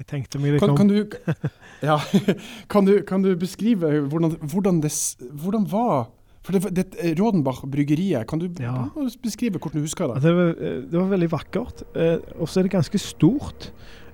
[0.00, 1.04] Jeg tenkte mye kan, kan, du,
[1.88, 2.00] ja,
[2.72, 4.90] kan, du, kan, du, beskrive hvordan, hvordan, det,
[5.38, 6.08] hvordan var
[6.44, 8.90] for det, det Rådenbach bryggeriet, kan du ja.
[9.24, 10.22] beskrive hvordan du husker det?
[10.26, 10.50] Det var,
[10.90, 11.84] det var veldig vakkert.
[11.96, 13.70] Eh, og så er det ganske stort.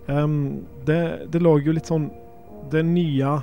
[0.06, 2.08] Um, det, det, lå jo litt sånn
[2.72, 3.34] Det nye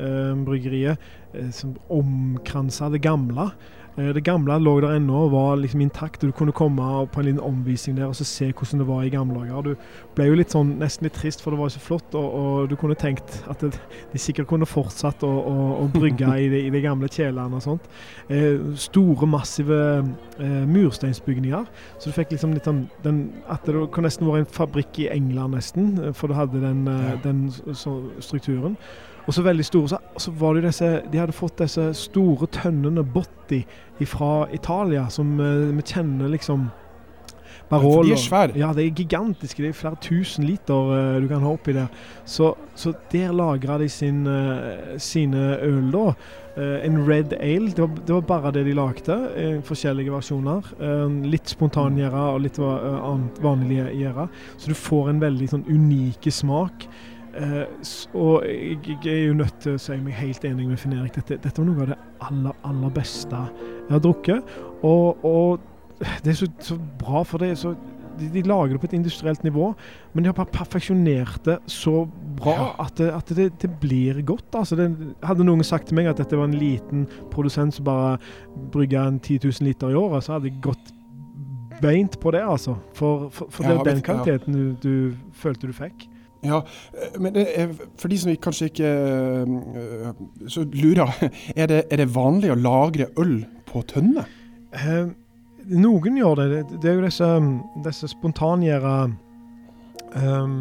[0.00, 1.02] eh, bryggeriet
[1.34, 3.50] eh, som omkransa det gamle.
[3.96, 6.20] Eh, det gamle lå der ennå og var liksom intakt.
[6.20, 9.40] Du kunne komme på en liten omvisning der og se hvordan det var i gamle
[9.40, 9.62] dager.
[9.62, 12.14] Du ble jo litt sånn, nesten litt trist, for det var så flott.
[12.18, 13.80] Og, og du kunne tenkt at det,
[14.12, 17.64] de sikkert kunne fortsatt å, å, å brygge i, de, i de gamle kjelene og
[17.64, 17.88] sånt.
[18.28, 21.66] Eh, store, massive eh, mursteinsbygninger.
[21.96, 25.10] Så du fikk liksom litt sånn den, At det kunne nesten vært en fabrikk i
[25.12, 25.94] England, nesten.
[26.16, 28.76] For du hadde den, eh, den så, strukturen.
[29.26, 29.88] Og så veldig store.
[29.88, 33.64] Så, så var det disse De hadde fått disse store tønnene Botti
[34.06, 36.68] fra Italia, som uh, vi kjenner liksom
[37.70, 38.04] Barolo.
[38.06, 38.54] De er svære.
[38.58, 39.62] Ja, de er gigantiske.
[39.62, 41.88] Det er flere tusen liter uh, du kan ha oppi der.
[42.24, 46.12] Så, så der lagra de sin, uh, sine øl, da.
[46.56, 47.72] Uh, en red ale.
[47.74, 49.18] Det var, det var, bare det de lagde.
[49.66, 50.62] forskjellige versjoner.
[51.26, 54.28] litt spontangjæra og litt annet vanlig gjæra.
[54.56, 56.86] Så du får en veldig sånn unike smak.
[57.36, 57.66] Uh,
[58.16, 61.18] og jeg, jeg, er jo nødt til å si meg helt enig med Finn Erik.
[61.18, 64.54] Dette, dette var noe av det aller, aller beste jeg har drukket.
[64.86, 67.74] Og, og det er så, så, bra, for det så,
[68.16, 69.70] de, de, lager det på et industrielt nivå,
[70.12, 72.06] men de har bare perfeksjonert det så
[72.40, 72.66] bra ja.
[72.86, 74.48] at, det, at det, det, blir godt.
[74.56, 74.90] Altså, det,
[75.24, 78.16] hadde noen sagt til meg at dette var en liten produsent som bare
[78.72, 80.92] brygga 10 000 liter i året, så hadde jeg gått
[81.82, 82.78] beint på det, altså.
[82.96, 86.08] For, for, for det er den kvaliteten du, du følte du fikk.
[86.44, 88.90] Ja, eh, men er, for de som kanskje ikke
[90.52, 91.12] så lurer,
[91.60, 94.26] er det, er det, vanlig å lagre øl på tønne?
[94.76, 95.06] Eh,
[95.66, 96.64] noen gjør det.
[96.82, 97.30] Det, er jo disse,
[97.84, 98.96] disse spontangjæra
[100.16, 100.56] um,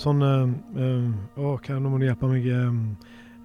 [0.00, 0.32] sånne
[0.76, 2.48] um, Å, hva, nå må du hjelpe meg.
[2.48, 2.80] Um,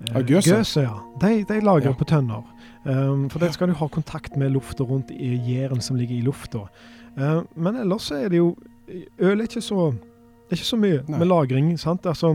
[0.09, 0.85] uh, Gøse?
[0.85, 0.95] ja.
[1.21, 1.97] De, de lagrer ja.
[1.97, 2.45] på tønner.
[2.85, 6.25] Um, for det skal du ha kontakt med lufta rundt i gjæren som ligger i
[6.25, 6.65] lufta.
[7.17, 8.53] Uh, men ellers er det jo
[9.23, 9.85] Øl er ikke så
[10.51, 11.19] det er ikke så mye Nei.
[11.21, 11.67] med lagring.
[11.79, 12.05] sant?
[12.05, 12.33] Altså,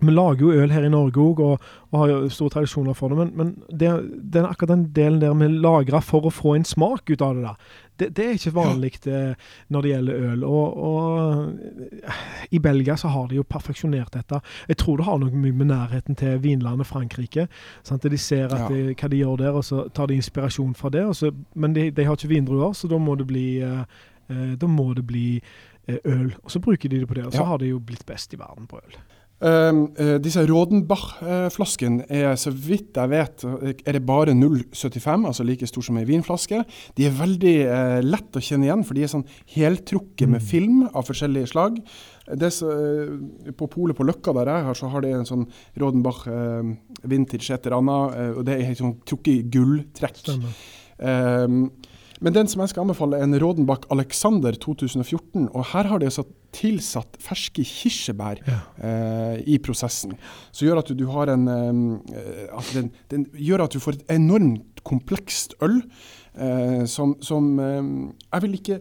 [0.00, 3.12] vi lager jo øl her i Norge òg, og, og, har jo store tradisjoner for
[3.12, 3.18] det.
[3.18, 3.90] Men, men det,
[4.32, 7.36] det, er akkurat den delen der vi lagrer for å få en smak ut av
[7.36, 7.82] det, da.
[7.96, 9.12] Det, det er ikke vanlig ja.
[9.16, 10.46] Eh, når det gjelder øl.
[10.48, 12.08] Og, og,
[12.50, 14.40] i Belgia så har de jo perfeksjonert dette.
[14.68, 17.46] Jeg tror det har noe mye med nærheten til vinlandet Frankrike.
[17.84, 18.08] Sant?
[18.08, 18.66] De ser ja.
[18.72, 21.04] de, hva de gjør der, og så tar de inspirasjon fra det.
[21.16, 24.90] Så, men de, de, har ikke vindruer, så da må det bli, eh, da må
[24.96, 26.32] det bli Eh, øl.
[26.42, 27.50] Og så bruker de det på det, og så ja.
[27.50, 28.98] har de jo blitt best i verden på øl.
[29.36, 33.42] Uh, disse Rodenbach-flaskene er, så vidt jeg vet,
[33.84, 36.62] er det bare 0,75, altså like stor som ei vinflaske.
[36.96, 40.32] De er veldig uh, lett å kjenne igjen, for de er sånn heltrukket mm.
[40.32, 41.76] med film av forskjellige slag.
[42.26, 45.44] Så, uh, på polet på Løkka der jeg har, så har de en sånn
[45.76, 46.24] Rodenbach
[47.04, 50.24] vintage et eller annet, og det er sånn trukket i gulltrekk.
[50.96, 51.68] Um,
[52.20, 55.48] men den som jeg skal anbefale, er en Rådenbakk Alexander 2014.
[55.52, 56.24] Og her har de altså
[56.56, 58.60] tilsatt ferske kirsebær ja.
[58.80, 60.14] eh, i prosessen.
[60.50, 63.98] Som gjør at du, du har en eh, altså den, den, gjør at du får
[63.98, 67.82] et enormt komplekst øl eh, som, som eh,
[68.32, 68.80] Jeg vil ikke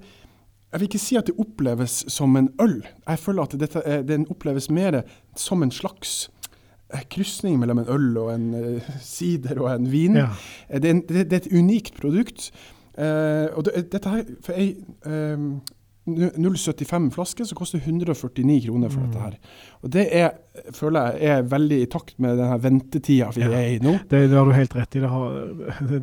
[0.75, 2.81] jeg vil ikke si at det oppleves som en øl.
[2.83, 5.05] Jeg føler at dette, den oppleves mer
[5.39, 6.25] som en slags
[6.91, 10.19] eh, krysning mellom en øl og en uh, sider og en vin.
[10.19, 10.33] Ja.
[10.67, 12.49] Det, er en, det, det, er et unikt produkt.
[12.95, 15.57] Uh, og det, dette her, for ei um,
[16.05, 19.05] 0,75 flaske, så koster 149 kroner for mm.
[19.07, 19.37] dette her.
[19.81, 20.35] Og det er,
[20.73, 23.95] føler jeg er veldig i takt med denne ventetida vi ja, er i nå.
[24.05, 25.01] Det, det, har du helt rett i.
[25.01, 25.39] Det, har,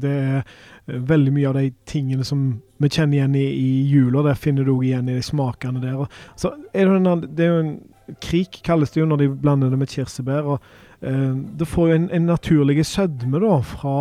[0.03, 2.43] det, er veldig mye av de tingene som
[2.83, 4.27] vi kjenner igjen i, i jula.
[4.27, 6.03] Det finner du òg igjen i de smakene der.
[6.35, 7.75] Så er det, en, det er jo en
[8.21, 10.51] Krik kalles det jo når de blander det med kirsebær.
[10.51, 10.59] og
[11.07, 13.95] uh, Det får jo en, en naturlig sødme da fra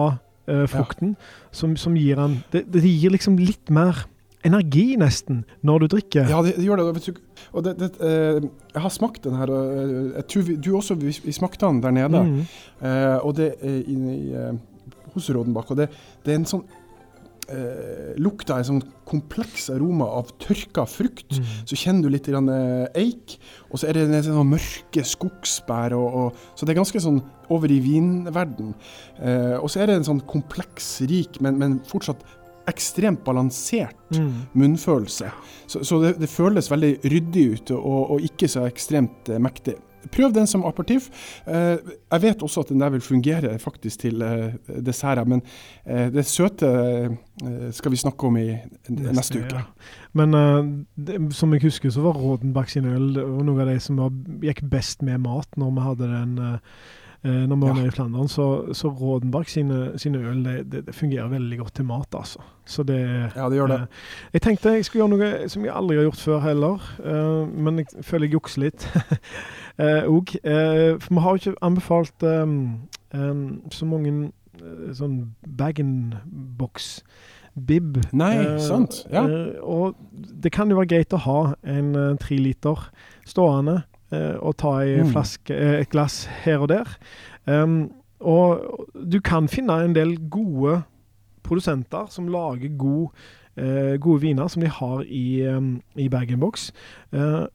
[0.49, 1.51] uh, frukten, ja.
[1.51, 4.05] som, som, gir han det, det, gir liksom litt mer
[4.45, 6.25] energi, nesten, når du drikker.
[6.31, 7.13] Ja, det, det gjør det.
[7.51, 8.41] Og det, uh,
[8.73, 11.67] jeg har smakt den her, og uh, jeg tror vi, du også vi, vi smakte
[11.67, 12.25] den der nede.
[12.25, 12.43] Mm.
[13.21, 14.35] og det inne i
[15.13, 15.71] hos Rådenbakk.
[15.71, 15.89] Og det,
[16.25, 16.63] det er en sånn
[17.51, 21.35] eh, lukta en sånn kompleks aroma av tørka frukt.
[21.35, 21.53] Mm.
[21.69, 23.37] Så kjenner du litt grann, eh, eik,
[23.69, 25.95] og så er det en sånn mørke skogsbær.
[25.97, 28.73] Og, og, så det er ganske sånn over i vinverden.
[29.19, 32.23] Eh, og så er det en sånn kompleks, rik, men, men fortsatt
[32.69, 34.33] ekstremt balansert mm.
[34.57, 35.31] munnfølelse.
[35.67, 39.77] Så, så det, det, føles veldig ryddig ut, og, og ikke så ekstremt eh, mektig.
[40.09, 41.09] Prøv den som aperitif.
[41.47, 41.77] Eh,
[42.11, 44.53] jeg vet også at den der vil fungere faktisk til eh,
[44.85, 45.41] desserter, men
[45.85, 46.71] eh, det søte
[47.73, 48.51] skal vi snakke om i
[48.89, 49.61] neste, neste uke.
[49.61, 49.61] Ja.
[50.13, 54.11] Men det, som jeg husker, så var Rådenbakk sin øl noe av det som var,
[54.43, 56.35] gikk best med mat når vi hadde den
[57.23, 57.73] når vi var ja.
[57.73, 58.27] nede i Flandern.
[58.27, 62.39] Så, så Rådenberg sine, sine øl det, det, det, fungerer veldig godt til mat, altså.
[62.65, 62.99] Så det,
[63.35, 63.79] ja, det gjør det.
[63.81, 63.87] Eh,
[64.33, 67.81] jeg tenkte jeg skulle gjøre noe som jeg aldri har gjort før heller, eh, men
[67.81, 69.17] jeg føler jeg jukser litt òg.
[69.81, 70.03] Eh,
[70.51, 72.57] eh, for vi har jo ikke anbefalt um,
[73.15, 74.11] um, så mange
[74.93, 75.15] sånn
[75.57, 76.91] bag-in-box.
[77.55, 77.97] Bib.
[78.13, 79.01] Nei, eh, sant.
[79.11, 79.23] Ja.
[79.63, 82.85] og det kan jo være greit å ha en tre liter
[83.27, 85.11] stående Eh, og ta mm.
[85.13, 86.95] flaske, eh, et glass her og der.
[87.47, 90.81] Um, og du kan finne en del gode
[91.43, 93.09] produsenter som lager god,
[93.57, 96.71] uh, gode viner, som de har i, um, i bag-in-box.
[97.13, 97.47] Uh,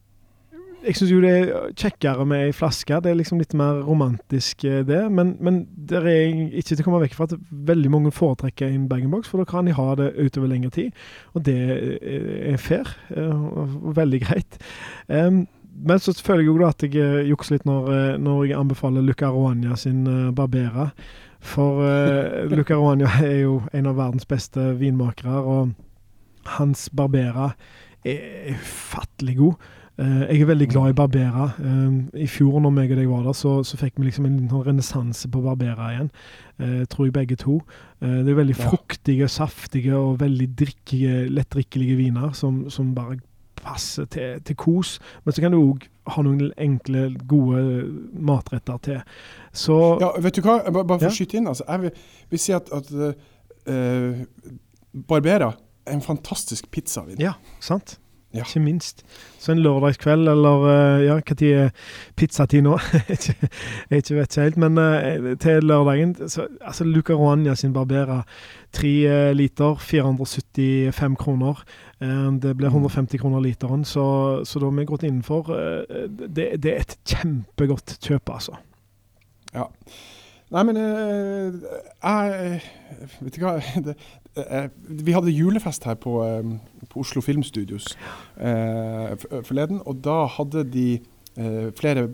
[0.87, 2.99] jeg syns jo det er kjekkere med ei flaske.
[3.03, 5.01] Det er liksom litt mer romantisk, eh, det.
[5.11, 7.35] Men, men det er ikke til å komme vekk fra at
[7.71, 11.03] veldig mange foretrekker en bag-in-box, for da kan de ha det utover lengre tid.
[11.35, 11.57] Og det
[12.53, 14.61] er fair og veldig greit.
[15.09, 15.47] Um,
[15.77, 19.77] men så føler jeg jo at jeg jukser litt når, når jeg anbefaler Luca Roania
[19.77, 20.05] sin
[20.35, 20.91] Barbera.
[21.47, 25.75] For uh, Luca Roania er jo en av verdens beste vinmakere, og
[26.59, 27.53] hans Barbera
[28.07, 29.67] er ufattelig god.
[29.97, 31.51] Uh, jeg er veldig glad i Barbera.
[31.59, 34.41] Uh, I fjor når meg og deg var der, så, så fikk vi liksom en
[34.43, 36.11] liten renessanse på Barbera igjen.
[36.61, 37.61] Uh, tror jeg begge to.
[38.01, 43.17] det er veldig fruktige, saftige og veldig drikkige, lettdrikkelige viner som, som bare
[43.67, 44.97] passer til, til, kos.
[45.25, 47.63] Men så kan du òg ha noen enkle, gode
[48.15, 49.03] matretter til.
[49.53, 50.61] Så Ja, vet du hva?
[50.71, 51.51] Bare, bare for å skyte inn.
[51.51, 52.93] Altså, jeg vil, vil si at, at
[55.09, 55.53] Barbera
[55.87, 57.19] er en fantastisk pizzavin.
[57.23, 57.99] Ja, sant.
[58.37, 58.45] Ja.
[58.45, 59.05] Ikke minst.
[59.39, 61.71] Så en lørdagskveld, eller ja, ja, når er
[62.17, 62.75] pizzatid nå?
[63.91, 68.23] jeg ikke vet ikke helt, men uh, til lørdagen så, altså Luca Ruania sin Barbera,
[68.73, 71.65] tre uh, liter, 475 kroner.
[72.43, 75.47] det blir 150 kroner literen, så, så da har vi gått innenfor.
[76.29, 78.59] Det, det, er et kjempegodt kjøp, altså.
[79.55, 79.65] Ja.
[80.53, 82.61] Nei, men jeg
[83.21, 83.57] Vet du hva?
[83.87, 87.97] Det, Eh, vi hadde julefest her på, eh, på Oslo Filmstudios
[88.37, 89.81] eh, forleden.
[89.87, 90.89] Og da hadde de
[91.37, 92.09] eh, flere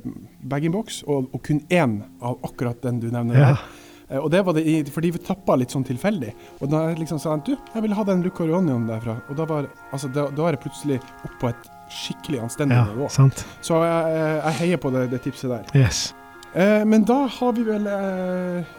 [0.49, 3.49] bag-in-box, og, og, kun én av akkurat den du nevner ja.
[3.53, 3.67] der.
[4.13, 6.33] Eh, og det var det i, fordi vi tappa litt sånn tilfeldig.
[6.61, 9.19] Og da liksom sa han du, jeg vil ha den Luca Onion derfra.
[9.29, 12.89] Og da var altså, da, da er jeg plutselig oppe på et skikkelig anstendig ja,
[12.89, 13.11] nivå.
[13.13, 13.45] Sant.
[13.61, 15.71] Så jeg, jeg, heier på det, det tipset der.
[15.77, 16.11] Yes.
[16.53, 18.75] Eh, men da har vi vel eh,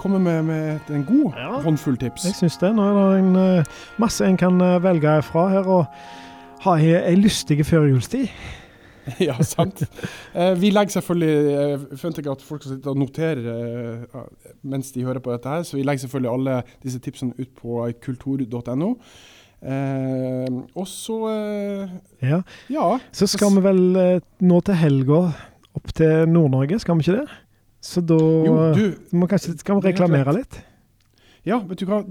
[0.00, 2.24] kommet med, med en god ja, håndfull tips.
[2.24, 2.72] Jeg syns det.
[2.76, 5.84] Nå er det en, uh, masse en kan uh, velge fra her, og
[6.64, 8.30] ha ei, lystig førjulstid.
[9.28, 9.82] ja, sant.
[10.34, 14.22] Eh, vi legger selvfølgelig Jeg forventer ikke at folk skal sitte og notere eh,
[14.68, 17.82] mens de hører på dette her, så vi legger selvfølgelig alle disse tipsene ut på
[18.04, 18.90] kultur.no.
[19.58, 21.18] Eh, og så
[22.22, 22.42] ja.
[22.70, 22.88] ja.
[23.12, 25.22] Så skal vi vel nå til helga
[25.78, 27.38] opp til Nord-Norge, skal vi ikke det?
[27.84, 28.84] Så da jo, du,
[29.16, 30.58] må kanskje, skal vi reklamere litt?
[31.46, 32.02] Ja, vet du hva.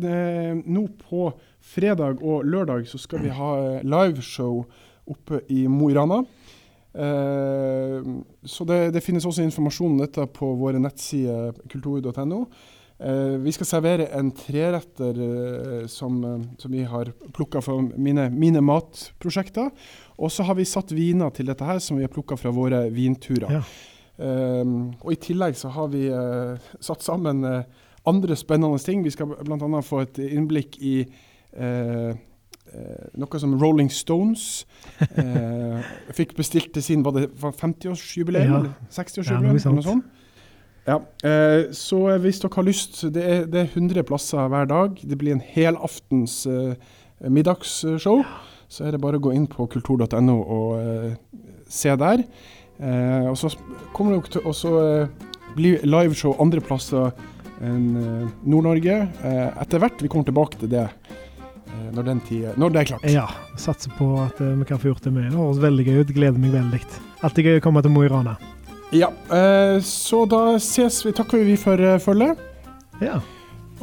[0.65, 1.31] nå på
[1.67, 4.63] fredag og lørdag så skal vi ha eh, liveshow
[5.07, 6.21] oppe i Mo i Rana.
[6.97, 8.07] Eh,
[8.47, 12.45] så det, det, finnes også informasjon om dette på våre nettsider kultur.no.
[12.99, 18.25] Eh, vi skal servere en treretter uh, som, uh, som, vi har plukka fra mine,
[18.33, 19.69] mine matprosjekter.
[20.17, 22.87] Og så har vi satt viner til dette her som vi har plukka fra våre
[22.93, 23.59] vinturer.
[23.59, 23.67] Ja.
[24.17, 27.59] Og I tillegg så har vi uh, satt sammen uh,
[28.09, 29.03] andre spennende ting.
[29.05, 29.81] Vi skal bl.a.
[29.85, 31.03] få et innblikk i
[31.53, 32.17] uh,
[33.13, 34.65] noe som Rolling Stones
[36.17, 38.65] fikk bestilt til sin 50-årsjubileum?
[38.71, 38.89] Ja.
[38.97, 39.61] 60-årsjubileum?
[39.61, 40.16] Ja, noe sånt.
[40.87, 41.01] Ja,
[41.75, 44.95] Så hvis dere har lyst Det er, det er 100 plasser hver dag.
[45.03, 46.45] Det blir en helaftens
[47.19, 48.21] middagsshow.
[48.23, 51.11] Ja så er det bare å gå inn på kultur.no og uh,
[51.71, 52.23] se der.
[52.77, 53.51] Uh, og så
[53.95, 57.15] kommer det til å uh, bli liveshow andre plasser
[57.63, 57.95] enn
[58.45, 58.97] Nord-Norge
[59.57, 60.03] etter hvert.
[60.03, 60.83] Vi kommer tilbake til det
[61.95, 63.07] når, den tid, når det er klart.
[63.09, 63.23] Ja,
[63.57, 65.31] satser på at vi kan få gjort det med.
[65.31, 66.13] Det høres veldig gøy ut.
[66.19, 66.83] Gleder meg veldig.
[67.25, 68.35] Alltid gøy å komme til Mo i Rana.
[68.95, 69.09] Ja,
[69.83, 71.11] så da ses vi.
[71.11, 72.39] Takker vi for følget.
[73.03, 73.19] Ja.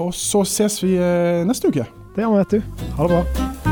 [0.00, 0.96] Og så ses vi
[1.44, 1.84] neste uke.
[2.16, 2.88] Det gjør vi, vet du.
[2.96, 3.63] Ha det bra.